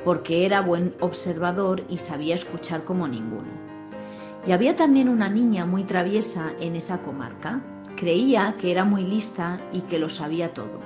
porque 0.03 0.45
era 0.45 0.61
buen 0.61 0.93
observador 0.99 1.83
y 1.89 1.99
sabía 1.99 2.35
escuchar 2.35 2.83
como 2.83 3.07
ninguno. 3.07 3.76
Y 4.47 4.53
había 4.53 4.77
también 4.77 5.09
una 5.09 5.27
niña 5.27 5.65
muy 5.65 5.83
traviesa 5.83 6.53
en 6.61 6.77
esa 6.77 6.99
comarca. 7.01 7.59
Creía 7.97 8.55
que 8.57 8.71
era 8.71 8.85
muy 8.85 9.03
lista 9.03 9.59
y 9.73 9.81
que 9.81 9.99
lo 9.99 10.07
sabía 10.07 10.53
todo. 10.53 10.79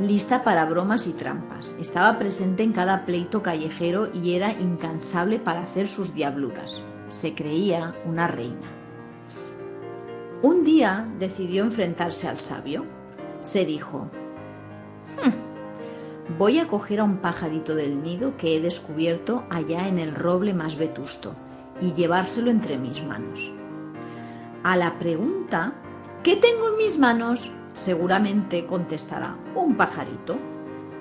Lista 0.00 0.44
para 0.44 0.64
bromas 0.66 1.08
y 1.08 1.12
trampas. 1.12 1.74
Estaba 1.80 2.20
presente 2.20 2.62
en 2.62 2.72
cada 2.72 3.04
pleito 3.04 3.42
callejero 3.42 4.10
y 4.14 4.34
era 4.34 4.52
incansable 4.52 5.40
para 5.40 5.62
hacer 5.62 5.88
sus 5.88 6.14
diabluras. 6.14 6.80
Se 7.08 7.34
creía 7.34 7.96
una 8.06 8.28
reina. 8.28 8.70
Un 10.42 10.62
día 10.62 11.08
decidió 11.18 11.64
enfrentarse 11.64 12.28
al 12.28 12.38
sabio. 12.38 12.84
Se 13.40 13.64
dijo, 13.64 14.08
hmm, 15.20 16.38
voy 16.38 16.60
a 16.60 16.68
coger 16.68 17.00
a 17.00 17.04
un 17.04 17.16
pajarito 17.16 17.74
del 17.74 18.04
nido 18.04 18.36
que 18.36 18.56
he 18.56 18.60
descubierto 18.60 19.42
allá 19.50 19.88
en 19.88 19.98
el 19.98 20.14
roble 20.14 20.54
más 20.54 20.76
vetusto 20.76 21.34
y 21.82 21.92
llevárselo 21.92 22.50
entre 22.50 22.78
mis 22.78 23.02
manos. 23.04 23.52
A 24.62 24.76
la 24.76 24.98
pregunta, 24.98 25.74
¿qué 26.22 26.36
tengo 26.36 26.68
en 26.68 26.76
mis 26.76 26.98
manos? 26.98 27.50
Seguramente 27.74 28.64
contestará, 28.66 29.36
un 29.56 29.76
pajarito. 29.76 30.36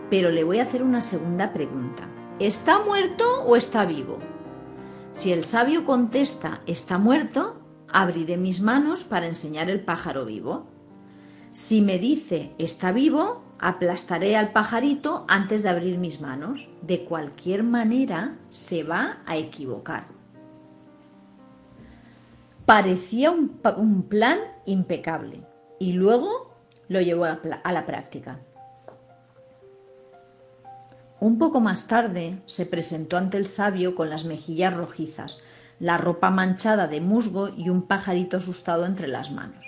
Pero 0.09 0.31
le 0.31 0.43
voy 0.43 0.59
a 0.59 0.63
hacer 0.63 0.83
una 0.83 1.01
segunda 1.01 1.53
pregunta. 1.53 2.07
¿Está 2.39 2.83
muerto 2.83 3.43
o 3.45 3.55
está 3.55 3.85
vivo? 3.85 4.17
Si 5.13 5.31
el 5.31 5.43
sabio 5.43 5.85
contesta, 5.85 6.61
está 6.65 6.97
muerto, 6.97 7.61
abriré 7.88 8.38
mis 8.38 8.61
manos 8.61 9.03
para 9.03 9.27
enseñar 9.27 9.69
el 9.69 9.81
pájaro 9.81 10.25
vivo. 10.25 10.65
Si 11.51 11.81
me 11.81 12.00
dice 12.00 12.53
está 12.57 12.91
vivo, 12.91 13.43
aplastaré 13.59 14.35
al 14.35 14.51
pajarito 14.51 15.25
antes 15.27 15.61
de 15.63 15.69
abrir 15.69 15.97
mis 16.00 16.19
manos. 16.19 16.69
De 16.81 17.03
cualquier 17.03 17.63
manera, 17.63 18.38
se 18.50 18.83
va 18.83 19.19
a 19.25 19.38
equivocar. 19.38 20.21
Parecía 22.65 23.32
un, 23.32 24.03
plan 24.10 24.39
impecable 24.66 25.42
y 25.79 25.94
luego 25.94 26.53
lo 26.88 27.01
llevó 27.01 27.25
a 27.25 27.72
la 27.72 27.85
práctica. 27.85 28.40
Un 31.22 31.38
poco 31.38 31.59
más 31.59 31.88
tarde 31.88 32.42
se 32.48 32.66
presentó 32.66 33.16
ante 33.16 33.38
el 33.38 33.46
sabio 33.46 33.94
con 33.94 34.09
las 34.09 34.25
mejillas 34.25 34.75
rojizas, 34.75 35.38
la 35.79 36.00
ropa 36.00 36.31
manchada 36.31 36.88
de 36.88 37.00
musgo 37.00 37.50
y 37.50 37.70
un 37.70 37.83
pajarito 37.83 38.38
asustado 38.38 38.88
entre 38.88 39.07
las 39.07 39.31
manos. 39.31 39.66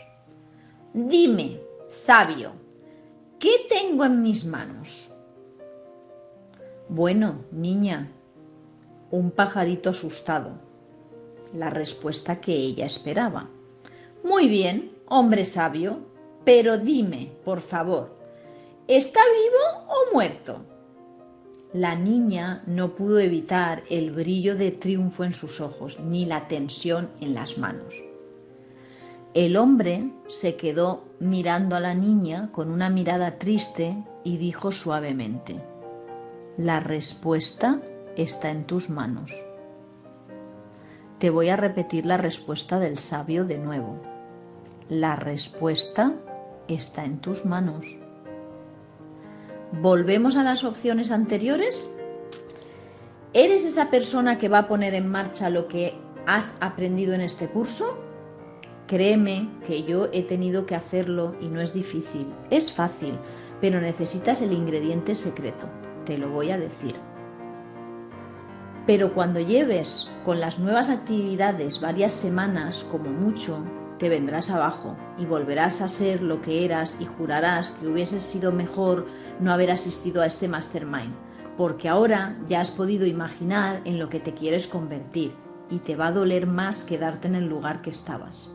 Dime, 0.96 1.62
sabio, 1.88 2.54
¿qué 3.38 3.52
tengo 3.70 4.04
en 4.04 4.24
mis 4.24 4.46
manos? 4.46 5.14
Bueno, 6.90 7.46
niña, 7.52 8.12
un 9.12 9.30
pajarito 9.30 9.92
asustado. 9.92 10.54
La 11.54 11.70
respuesta 11.70 12.42
que 12.42 12.54
ella 12.54 12.86
esperaba. 12.86 13.50
Muy 14.24 14.48
bien, 14.48 14.92
hombre 15.08 15.46
sabio, 15.46 16.00
pero 16.44 16.78
dime, 16.78 17.32
por 17.46 17.62
favor, 17.62 18.18
¿está 18.88 19.20
vivo 19.22 19.86
o 19.88 20.14
muerto? 20.14 20.66
La 21.74 21.96
niña 21.96 22.64
no 22.68 22.96
pudo 22.96 23.20
evitar 23.20 23.84
el 23.90 24.12
brillo 24.12 24.56
de 24.56 24.72
triunfo 24.72 25.24
en 25.24 25.34
sus 25.34 25.60
ojos 25.62 26.00
ni 26.00 26.26
la 26.26 26.48
tensión 26.48 27.10
en 27.20 27.34
las 27.34 27.58
manos. 27.58 27.96
El 29.34 29.58
hombre 29.58 30.12
se 30.28 30.56
quedó 30.56 31.06
mirando 31.20 31.76
a 31.76 31.80
la 31.80 31.96
niña 31.96 32.52
con 32.52 32.70
una 32.70 32.92
mirada 32.92 33.40
triste 33.40 33.98
y 34.24 34.38
dijo 34.38 34.72
suavemente, 34.72 35.60
La 36.58 36.80
respuesta 36.80 37.82
está 38.16 38.52
en 38.52 38.66
tus 38.66 38.92
manos. 38.92 39.32
Te 41.24 41.30
voy 41.30 41.48
a 41.48 41.56
repetir 41.56 42.06
la 42.06 42.18
respuesta 42.18 42.80
del 42.80 43.00
sabio 43.00 43.46
de 43.46 43.58
nuevo. 43.58 43.96
La 44.90 45.16
respuesta 45.16 46.16
está 46.68 47.06
en 47.06 47.20
tus 47.20 47.46
manos. 47.46 47.86
¿Volvemos 49.82 50.36
a 50.36 50.44
las 50.44 50.66
opciones 50.66 51.12
anteriores? 51.12 51.96
¿Eres 53.32 53.64
esa 53.64 53.90
persona 53.90 54.38
que 54.38 54.50
va 54.50 54.58
a 54.58 54.68
poner 54.68 54.94
en 54.96 55.10
marcha 55.10 55.50
lo 55.50 55.70
que 55.70 55.94
has 56.26 56.58
aprendido 56.60 57.14
en 57.14 57.22
este 57.22 57.48
curso? 57.48 58.04
Créeme 58.88 59.48
que 59.66 59.84
yo 59.84 60.10
he 60.12 60.24
tenido 60.24 60.66
que 60.66 60.76
hacerlo 60.76 61.38
y 61.40 61.48
no 61.48 61.62
es 61.62 61.74
difícil. 61.74 62.28
Es 62.50 62.70
fácil, 62.70 63.18
pero 63.62 63.80
necesitas 63.80 64.42
el 64.42 64.52
ingrediente 64.52 65.16
secreto. 65.16 65.70
Te 66.04 66.18
lo 66.18 66.30
voy 66.30 66.52
a 66.52 66.58
decir. 66.58 67.13
Pero 68.86 69.14
cuando 69.14 69.40
lleves 69.40 70.10
con 70.26 70.40
las 70.40 70.60
nuevas 70.60 70.90
actividades 70.90 71.80
varias 71.80 72.14
semanas 72.14 72.86
como 72.92 73.10
mucho, 73.10 73.64
te 73.98 74.10
vendrás 74.10 74.50
abajo 74.50 74.98
y 75.18 75.26
volverás 75.26 75.80
a 75.82 75.88
ser 75.88 76.22
lo 76.22 76.42
que 76.42 76.66
eras 76.66 76.98
y 77.00 77.06
jurarás 77.06 77.72
que 77.72 77.88
hubieses 77.88 78.24
sido 78.24 78.52
mejor 78.52 79.08
no 79.40 79.54
haber 79.54 79.72
asistido 79.72 80.22
a 80.22 80.26
este 80.26 80.50
mastermind, 80.50 81.14
porque 81.56 81.88
ahora 81.88 82.38
ya 82.46 82.60
has 82.60 82.72
podido 82.72 83.06
imaginar 83.06 83.80
en 83.86 84.00
lo 84.00 84.10
que 84.10 84.20
te 84.20 84.34
quieres 84.34 84.68
convertir 84.68 85.34
y 85.70 85.80
te 85.80 85.96
va 85.96 86.08
a 86.08 86.12
doler 86.12 86.46
más 86.46 86.84
quedarte 86.84 87.30
en 87.30 87.36
el 87.36 87.48
lugar 87.48 87.82
que 87.82 87.92
estabas. 87.92 88.50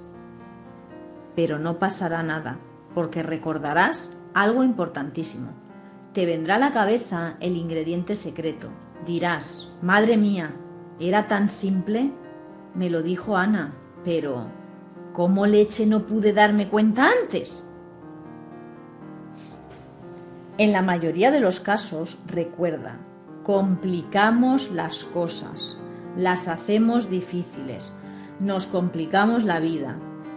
Pero 1.35 1.59
no 1.59 1.79
pasará 1.79 2.23
nada, 2.23 2.59
porque 2.95 3.23
recordarás 3.23 4.15
algo 4.35 4.63
importantísimo. 4.63 5.53
Te 6.13 6.27
vendrá 6.27 6.57
a 6.57 6.59
la 6.59 6.73
cabeza 6.73 7.37
el 7.41 7.57
ingrediente 7.57 8.17
secreto. 8.17 8.69
Dirás, 9.07 9.73
madre 9.83 10.17
mía, 10.17 10.55
era 11.01 11.29
tan 11.29 11.49
simple. 11.49 12.13
Me 12.75 12.91
lo 12.91 13.03
dijo 13.03 13.37
Ana, 13.37 13.75
pero 14.05 14.47
¿Cómo 15.19 15.47
leche 15.47 15.85
no 15.85 16.07
pude 16.07 16.33
darme 16.33 16.69
cuenta 16.69 17.11
antes? 17.23 17.69
En 20.59 20.71
la 20.71 20.81
mayoría 20.81 21.33
de 21.33 21.41
los 21.41 21.59
casos, 21.59 22.19
recuerda, 22.29 22.99
complicamos 23.43 24.71
las 24.71 25.03
cosas, 25.03 25.77
las 26.17 26.47
hacemos 26.47 27.11
difíciles, 27.11 27.93
nos 28.39 28.69
complicamos 28.69 29.43
la 29.43 29.59
vida 29.59 29.97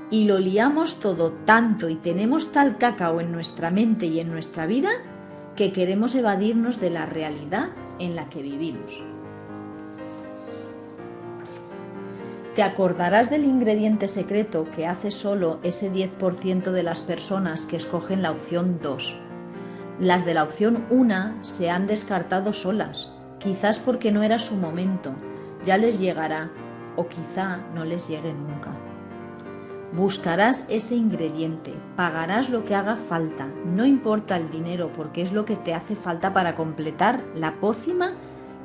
y 0.09 0.25
lo 0.25 0.39
liamos 0.39 0.99
todo 0.99 1.31
tanto 1.45 1.87
y 1.87 1.93
tenemos 1.93 2.51
tal 2.51 2.79
cacao 2.79 3.21
en 3.21 3.31
nuestra 3.31 3.69
mente 3.69 4.07
y 4.07 4.19
en 4.19 4.31
nuestra 4.31 4.65
vida 4.65 4.89
que 5.55 5.73
queremos 5.73 6.15
evadirnos 6.15 6.81
de 6.81 6.89
la 6.89 7.05
realidad 7.05 7.69
en 7.99 8.15
la 8.15 8.29
que 8.29 8.41
vivimos. 8.41 9.03
Te 12.55 12.63
acordarás 12.63 13.29
del 13.29 13.45
ingrediente 13.45 14.09
secreto 14.09 14.67
que 14.75 14.85
hace 14.85 15.09
solo 15.09 15.59
ese 15.63 15.89
10% 15.91 16.71
de 16.71 16.83
las 16.83 17.01
personas 17.01 17.65
que 17.65 17.77
escogen 17.77 18.21
la 18.21 18.31
opción 18.31 18.79
2. 18.81 19.17
Las 19.99 20.25
de 20.25 20.33
la 20.33 20.43
opción 20.43 20.85
1 20.89 21.45
se 21.45 21.69
han 21.69 21.87
descartado 21.87 22.51
solas, 22.51 23.13
quizás 23.39 23.79
porque 23.79 24.11
no 24.11 24.21
era 24.21 24.37
su 24.37 24.55
momento, 24.55 25.13
ya 25.63 25.77
les 25.77 25.99
llegará 25.99 26.51
o 26.97 27.07
quizá 27.07 27.59
no 27.73 27.85
les 27.85 28.09
llegue 28.09 28.33
nunca. 28.33 28.75
Buscarás 29.93 30.65
ese 30.69 30.95
ingrediente, 30.95 31.73
pagarás 31.97 32.49
lo 32.49 32.63
que 32.63 32.75
haga 32.75 32.95
falta, 32.95 33.47
no 33.65 33.85
importa 33.85 34.37
el 34.37 34.49
dinero 34.49 34.89
porque 34.95 35.21
es 35.21 35.33
lo 35.33 35.43
que 35.43 35.57
te 35.57 35.73
hace 35.73 35.95
falta 35.95 36.33
para 36.33 36.55
completar 36.55 37.21
la 37.35 37.59
pócima 37.59 38.13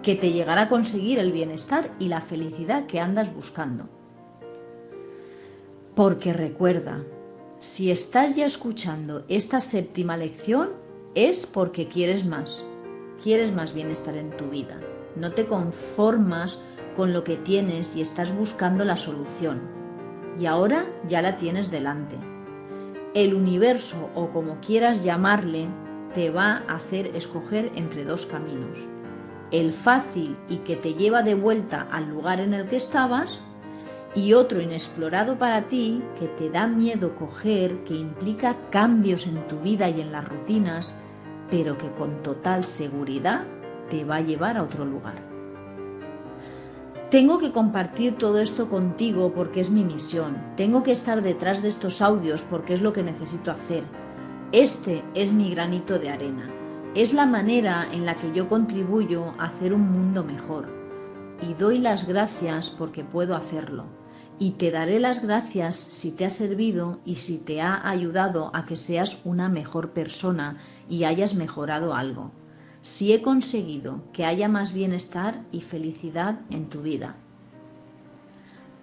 que 0.04 0.14
te 0.14 0.30
llegará 0.30 0.62
a 0.62 0.68
conseguir 0.68 1.18
el 1.18 1.32
bienestar 1.32 1.90
y 1.98 2.06
la 2.08 2.20
felicidad 2.20 2.86
que 2.86 3.00
andas 3.00 3.34
buscando. 3.34 3.88
Porque 5.96 6.32
recuerda, 6.32 7.02
si 7.58 7.90
estás 7.90 8.36
ya 8.36 8.46
escuchando 8.46 9.24
esta 9.28 9.60
séptima 9.60 10.16
lección 10.16 10.74
es 11.16 11.44
porque 11.44 11.88
quieres 11.88 12.24
más, 12.24 12.62
quieres 13.20 13.52
más 13.52 13.72
bienestar 13.72 14.16
en 14.16 14.30
tu 14.36 14.48
vida, 14.48 14.78
no 15.16 15.32
te 15.32 15.46
conformas 15.46 16.60
con 16.94 17.12
lo 17.12 17.24
que 17.24 17.34
tienes 17.34 17.96
y 17.96 18.00
estás 18.00 18.32
buscando 18.32 18.84
la 18.84 18.96
solución 18.96 19.75
y 20.38 20.46
ahora 20.46 20.86
ya 21.08 21.22
la 21.22 21.36
tienes 21.36 21.70
delante. 21.70 22.16
El 23.14 23.34
universo 23.34 24.10
o 24.14 24.28
como 24.28 24.60
quieras 24.60 25.02
llamarle 25.02 25.68
te 26.14 26.30
va 26.30 26.62
a 26.68 26.76
hacer 26.76 27.14
escoger 27.16 27.70
entre 27.74 28.04
dos 28.04 28.26
caminos. 28.26 28.86
El 29.50 29.72
fácil 29.72 30.36
y 30.48 30.58
que 30.58 30.76
te 30.76 30.94
lleva 30.94 31.22
de 31.22 31.34
vuelta 31.34 31.86
al 31.90 32.08
lugar 32.10 32.40
en 32.40 32.52
el 32.52 32.66
que 32.68 32.76
estabas 32.76 33.38
y 34.14 34.32
otro 34.32 34.60
inexplorado 34.60 35.38
para 35.38 35.68
ti 35.68 36.02
que 36.18 36.26
te 36.28 36.50
da 36.50 36.66
miedo 36.66 37.14
coger, 37.14 37.84
que 37.84 37.94
implica 37.94 38.56
cambios 38.70 39.26
en 39.26 39.46
tu 39.46 39.58
vida 39.60 39.88
y 39.90 40.00
en 40.00 40.10
las 40.10 40.26
rutinas, 40.26 40.96
pero 41.50 41.76
que 41.76 41.90
con 41.92 42.22
total 42.22 42.64
seguridad 42.64 43.44
te 43.90 44.04
va 44.04 44.16
a 44.16 44.20
llevar 44.22 44.56
a 44.56 44.62
otro 44.62 44.84
lugar. 44.84 45.25
Tengo 47.10 47.38
que 47.38 47.52
compartir 47.52 48.18
todo 48.18 48.40
esto 48.40 48.68
contigo 48.68 49.32
porque 49.32 49.60
es 49.60 49.70
mi 49.70 49.84
misión. 49.84 50.36
Tengo 50.56 50.82
que 50.82 50.90
estar 50.90 51.22
detrás 51.22 51.62
de 51.62 51.68
estos 51.68 52.02
audios 52.02 52.42
porque 52.42 52.74
es 52.74 52.82
lo 52.82 52.92
que 52.92 53.04
necesito 53.04 53.52
hacer. 53.52 53.84
Este 54.50 55.04
es 55.14 55.32
mi 55.32 55.48
granito 55.52 56.00
de 56.00 56.10
arena. 56.10 56.50
Es 56.96 57.14
la 57.14 57.24
manera 57.24 57.86
en 57.92 58.06
la 58.06 58.16
que 58.16 58.32
yo 58.32 58.48
contribuyo 58.48 59.34
a 59.38 59.44
hacer 59.44 59.72
un 59.72 59.88
mundo 59.88 60.24
mejor. 60.24 60.66
Y 61.48 61.54
doy 61.54 61.78
las 61.78 62.08
gracias 62.08 62.70
porque 62.72 63.04
puedo 63.04 63.36
hacerlo. 63.36 63.84
Y 64.40 64.52
te 64.52 64.72
daré 64.72 64.98
las 64.98 65.22
gracias 65.22 65.76
si 65.76 66.10
te 66.10 66.24
ha 66.24 66.30
servido 66.30 66.98
y 67.04 67.16
si 67.16 67.38
te 67.38 67.60
ha 67.60 67.88
ayudado 67.88 68.50
a 68.52 68.66
que 68.66 68.76
seas 68.76 69.18
una 69.24 69.48
mejor 69.48 69.90
persona 69.90 70.58
y 70.88 71.04
hayas 71.04 71.34
mejorado 71.34 71.94
algo 71.94 72.32
si 72.86 73.12
he 73.12 73.20
conseguido 73.20 74.00
que 74.12 74.24
haya 74.24 74.48
más 74.48 74.72
bienestar 74.72 75.42
y 75.50 75.60
felicidad 75.60 76.38
en 76.50 76.68
tu 76.68 76.82
vida. 76.82 77.16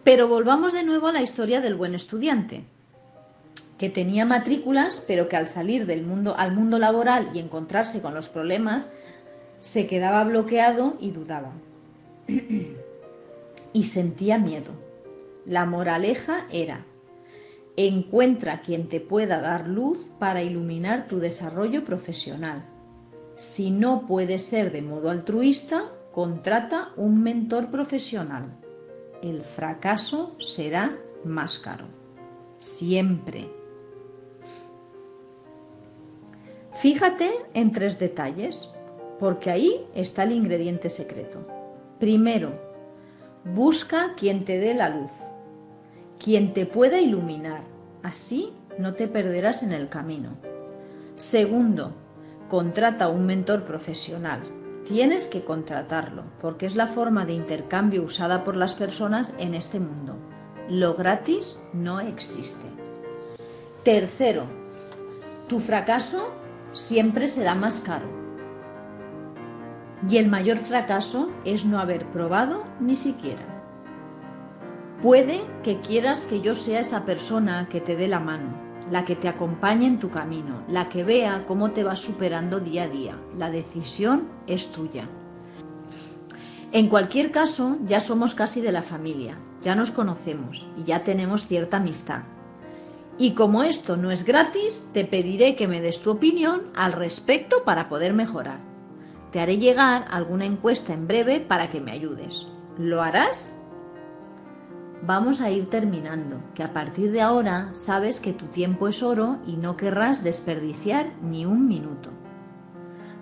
Pero 0.03 0.27
volvamos 0.27 0.73
de 0.73 0.83
nuevo 0.83 1.07
a 1.07 1.13
la 1.13 1.21
historia 1.21 1.61
del 1.61 1.75
buen 1.75 1.95
estudiante, 1.95 2.65
que 3.77 3.89
tenía 3.89 4.25
matrículas, 4.25 5.01
pero 5.07 5.29
que 5.29 5.37
al 5.37 5.47
salir 5.47 5.85
del 5.85 6.03
mundo 6.03 6.35
al 6.37 6.53
mundo 6.53 6.79
laboral 6.79 7.29
y 7.33 7.39
encontrarse 7.39 8.01
con 8.01 8.13
los 8.13 8.27
problemas, 8.27 8.93
se 9.61 9.87
quedaba 9.87 10.25
bloqueado 10.25 10.97
y 10.99 11.11
dudaba. 11.11 11.53
y 13.73 13.83
sentía 13.85 14.37
miedo. 14.37 14.71
La 15.45 15.65
moraleja 15.65 16.45
era, 16.51 16.83
encuentra 17.77 18.63
quien 18.63 18.89
te 18.89 18.99
pueda 18.99 19.39
dar 19.39 19.69
luz 19.69 19.99
para 20.19 20.43
iluminar 20.43 21.07
tu 21.07 21.19
desarrollo 21.19 21.85
profesional. 21.85 22.65
Si 23.35 23.71
no 23.71 24.05
puede 24.05 24.37
ser 24.39 24.71
de 24.71 24.81
modo 24.81 25.09
altruista, 25.09 25.91
contrata 26.11 26.89
un 26.95 27.23
mentor 27.23 27.69
profesional. 27.69 28.43
El 29.21 29.41
fracaso 29.41 30.35
será 30.39 30.97
más 31.23 31.57
caro. 31.57 31.85
Siempre. 32.59 33.49
Fíjate 36.73 37.31
en 37.53 37.71
tres 37.71 37.97
detalles, 37.97 38.71
porque 39.19 39.49
ahí 39.49 39.85
está 39.95 40.23
el 40.23 40.33
ingrediente 40.33 40.89
secreto. 40.89 41.47
Primero, 41.99 42.51
busca 43.45 44.13
quien 44.15 44.45
te 44.45 44.59
dé 44.59 44.73
la 44.73 44.89
luz, 44.89 45.11
quien 46.21 46.53
te 46.53 46.65
pueda 46.65 46.99
iluminar. 46.99 47.61
Así 48.03 48.53
no 48.77 48.95
te 48.95 49.07
perderás 49.07 49.63
en 49.63 49.71
el 49.71 49.89
camino. 49.89 50.31
Segundo, 51.15 51.93
contrata 52.53 53.07
un 53.07 53.25
mentor 53.25 53.63
profesional. 53.63 54.43
Tienes 54.87 55.25
que 55.25 55.43
contratarlo, 55.43 56.21
porque 56.39 56.67
es 56.67 56.75
la 56.75 56.85
forma 56.85 57.25
de 57.25 57.33
intercambio 57.33 58.03
usada 58.03 58.43
por 58.43 58.55
las 58.55 58.75
personas 58.75 59.33
en 59.39 59.55
este 59.55 59.79
mundo. 59.79 60.15
Lo 60.69 60.93
gratis 60.93 61.59
no 61.73 61.99
existe. 61.99 62.67
Tercero, 63.81 64.43
tu 65.47 65.59
fracaso 65.59 66.31
siempre 66.73 67.27
será 67.27 67.55
más 67.55 67.79
caro. 67.79 68.05
Y 70.07 70.17
el 70.17 70.29
mayor 70.29 70.57
fracaso 70.57 71.31
es 71.45 71.65
no 71.65 71.79
haber 71.79 72.05
probado 72.11 72.65
ni 72.79 72.95
siquiera. 72.95 73.41
Puede 75.01 75.41
que 75.63 75.81
quieras 75.81 76.27
que 76.27 76.39
yo 76.39 76.53
sea 76.53 76.81
esa 76.81 77.03
persona 77.03 77.67
que 77.67 77.81
te 77.81 77.95
dé 77.95 78.07
la 78.07 78.19
mano, 78.19 78.62
la 78.91 79.05
que 79.05 79.15
te 79.15 79.27
acompañe 79.27 79.87
en 79.87 79.99
tu 79.99 80.09
camino, 80.09 80.63
la 80.67 80.89
que 80.89 81.03
vea 81.03 81.45
cómo 81.45 81.71
te 81.71 81.83
vas 81.83 81.99
superando 81.99 82.59
día 82.59 82.83
a 82.83 82.87
día. 82.87 83.17
La 83.37 83.49
decisión 83.49 84.27
es 84.47 84.71
tuya. 84.71 85.07
En 86.71 86.89
cualquier 86.89 87.31
caso, 87.31 87.77
ya 87.85 87.99
somos 87.99 88.33
casi 88.33 88.59
de 88.61 88.71
la 88.71 88.81
familia, 88.81 89.37
ya 89.61 89.75
nos 89.75 89.91
conocemos 89.91 90.65
y 90.77 90.83
ya 90.83 91.03
tenemos 91.03 91.45
cierta 91.45 91.77
amistad. 91.77 92.23
Y 93.17 93.35
como 93.35 93.63
esto 93.63 93.95
no 93.95 94.09
es 94.09 94.25
gratis, 94.25 94.89
te 94.91 95.05
pediré 95.05 95.55
que 95.55 95.67
me 95.67 95.81
des 95.81 96.01
tu 96.01 96.09
opinión 96.09 96.63
al 96.75 96.93
respecto 96.93 97.63
para 97.63 97.89
poder 97.89 98.13
mejorar. 98.13 98.57
Te 99.31 99.39
haré 99.39 99.59
llegar 99.59 100.05
alguna 100.09 100.45
encuesta 100.45 100.93
en 100.93 101.07
breve 101.07 101.39
para 101.39 101.69
que 101.69 101.79
me 101.79 101.91
ayudes. 101.91 102.47
¿Lo 102.77 103.03
harás? 103.03 103.57
Vamos 105.05 105.41
a 105.41 105.51
ir 105.51 105.69
terminando, 105.69 106.37
que 106.53 106.63
a 106.63 106.71
partir 106.71 107.11
de 107.11 107.21
ahora 107.21 107.69
sabes 107.73 108.21
que 108.21 108.33
tu 108.33 108.45
tiempo 108.47 108.87
es 108.87 109.03
oro 109.03 109.37
y 109.45 109.57
no 109.57 109.75
querrás 109.75 110.23
desperdiciar 110.23 111.11
ni 111.21 111.45
un 111.45 111.67
minuto. 111.67 112.09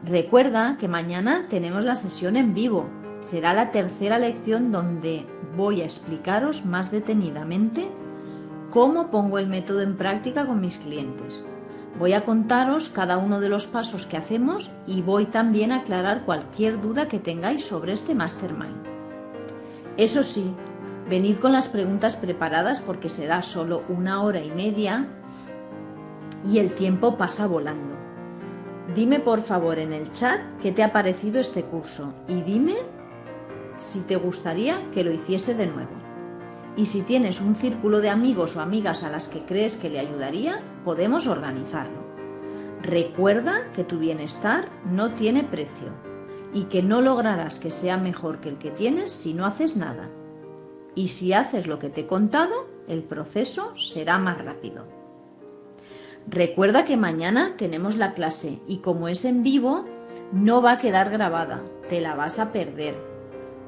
Recuerda 0.04 0.78
que 0.78 0.88
mañana 0.88 1.48
tenemos 1.50 1.84
la 1.84 1.96
sesión 1.96 2.36
en 2.36 2.54
vivo. 2.54 2.90
Será 3.20 3.54
la 3.54 3.72
tercera 3.72 4.20
lección 4.20 4.72
donde 4.72 5.26
voy 5.56 5.82
a 5.82 5.86
explicaros 5.86 6.66
más 6.66 6.92
detenidamente 6.92 7.88
cómo 8.72 9.12
pongo 9.12 9.38
el 9.38 9.48
método 9.48 9.82
en 9.82 9.98
práctica 9.98 10.46
con 10.46 10.62
mis 10.62 10.78
clientes. 10.78 11.44
Voy 12.00 12.14
a 12.14 12.24
contaros 12.24 12.90
cada 12.90 13.18
uno 13.18 13.40
de 13.40 13.50
los 13.50 13.68
pasos 13.68 14.08
que 14.08 14.18
hacemos 14.18 14.72
y 14.88 15.02
voy 15.02 15.26
también 15.26 15.72
a 15.72 15.78
aclarar 15.78 16.26
cualquier 16.26 16.82
duda 16.82 17.08
que 17.08 17.20
tengáis 17.20 17.66
sobre 17.66 17.92
este 17.92 18.16
mastermind. 18.16 18.88
Eso 19.98 20.24
sí, 20.24 20.56
Venid 21.12 21.40
con 21.40 21.52
las 21.52 21.68
preguntas 21.68 22.16
preparadas 22.16 22.80
porque 22.80 23.10
será 23.10 23.44
solo 23.44 23.84
una 23.90 24.24
hora 24.24 24.40
y 24.40 24.50
media 24.50 25.10
y 26.50 26.58
el 26.58 26.74
tiempo 26.74 27.18
pasa 27.18 27.48
volando. 27.48 27.96
Dime 28.96 29.20
por 29.20 29.42
favor 29.42 29.78
en 29.78 29.92
el 29.92 30.10
chat 30.14 30.40
qué 30.62 30.72
te 30.72 30.84
ha 30.84 30.94
parecido 30.94 31.42
este 31.42 31.64
curso 31.64 32.14
y 32.30 32.36
dime 32.44 32.78
si 33.76 34.00
te 34.04 34.16
gustaría 34.16 34.90
que 34.94 35.04
lo 35.04 35.12
hiciese 35.12 35.54
de 35.54 35.68
nuevo. 35.68 35.92
Y 36.78 36.86
si 36.86 37.02
tienes 37.02 37.42
un 37.42 37.58
círculo 37.58 38.00
de 38.00 38.10
amigos 38.10 38.56
o 38.56 38.62
amigas 38.62 39.04
a 39.04 39.10
las 39.10 39.28
que 39.28 39.44
crees 39.44 39.76
que 39.76 39.90
le 39.90 40.00
ayudaría, 40.00 40.62
podemos 40.86 41.28
organizarlo. 41.28 42.06
Recuerda 42.84 43.70
que 43.74 43.84
tu 43.84 44.00
bienestar 44.00 44.70
no 44.90 45.12
tiene 45.12 45.44
precio 45.44 45.90
y 46.54 46.64
que 46.68 46.82
no 46.82 47.02
lograrás 47.02 47.60
que 47.60 47.70
sea 47.70 47.98
mejor 47.98 48.40
que 48.40 48.48
el 48.48 48.58
que 48.58 48.72
tienes 48.72 49.12
si 49.12 49.34
no 49.34 49.46
haces 49.46 49.76
nada 49.76 50.10
y 50.96 51.10
si 51.10 51.34
haces 51.34 51.68
lo 51.68 51.80
que 51.80 51.90
te 51.90 52.02
he 52.02 52.08
contado, 52.08 52.68
el 52.88 53.04
proceso 53.04 53.78
será 53.78 54.18
más 54.18 54.44
rápido. 54.44 54.86
Recuerda 56.28 56.86
que 56.86 56.98
mañana 56.98 57.56
tenemos 57.58 57.98
la 57.98 58.14
clase 58.14 58.60
y 58.68 58.78
como 58.78 59.08
es 59.08 59.26
en 59.26 59.44
vivo, 59.44 59.86
no 60.32 60.62
va 60.62 60.74
a 60.74 60.80
quedar 60.80 61.10
grabada, 61.10 61.64
te 61.90 62.02
la 62.02 62.16
vas 62.16 62.40
a 62.40 62.52
perder. 62.52 62.96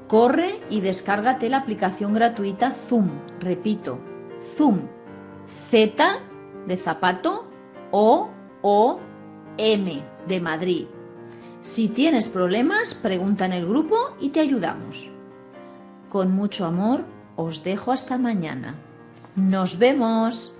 Corre 0.07 0.61
y 0.69 0.81
descárgate 0.81 1.49
la 1.49 1.57
aplicación 1.57 2.13
gratuita 2.13 2.71
Zoom, 2.71 3.09
repito, 3.39 3.99
Zoom, 4.41 4.81
Z 5.47 6.19
de 6.67 6.77
zapato, 6.77 7.47
O, 7.91 8.29
O, 8.61 8.99
M 9.57 10.03
de 10.27 10.41
Madrid. 10.41 10.87
Si 11.61 11.87
tienes 11.87 12.27
problemas, 12.27 12.93
pregunta 12.93 13.45
en 13.45 13.53
el 13.53 13.65
grupo 13.65 13.95
y 14.19 14.29
te 14.29 14.41
ayudamos. 14.41 15.12
Con 16.13 16.31
mucho 16.31 16.67
amor, 16.67 17.03
os 17.37 17.63
dejo 17.63 17.91
hasta 17.91 18.19
mañana. 18.19 18.75
Nos 19.35 19.79
vemos. 19.79 20.53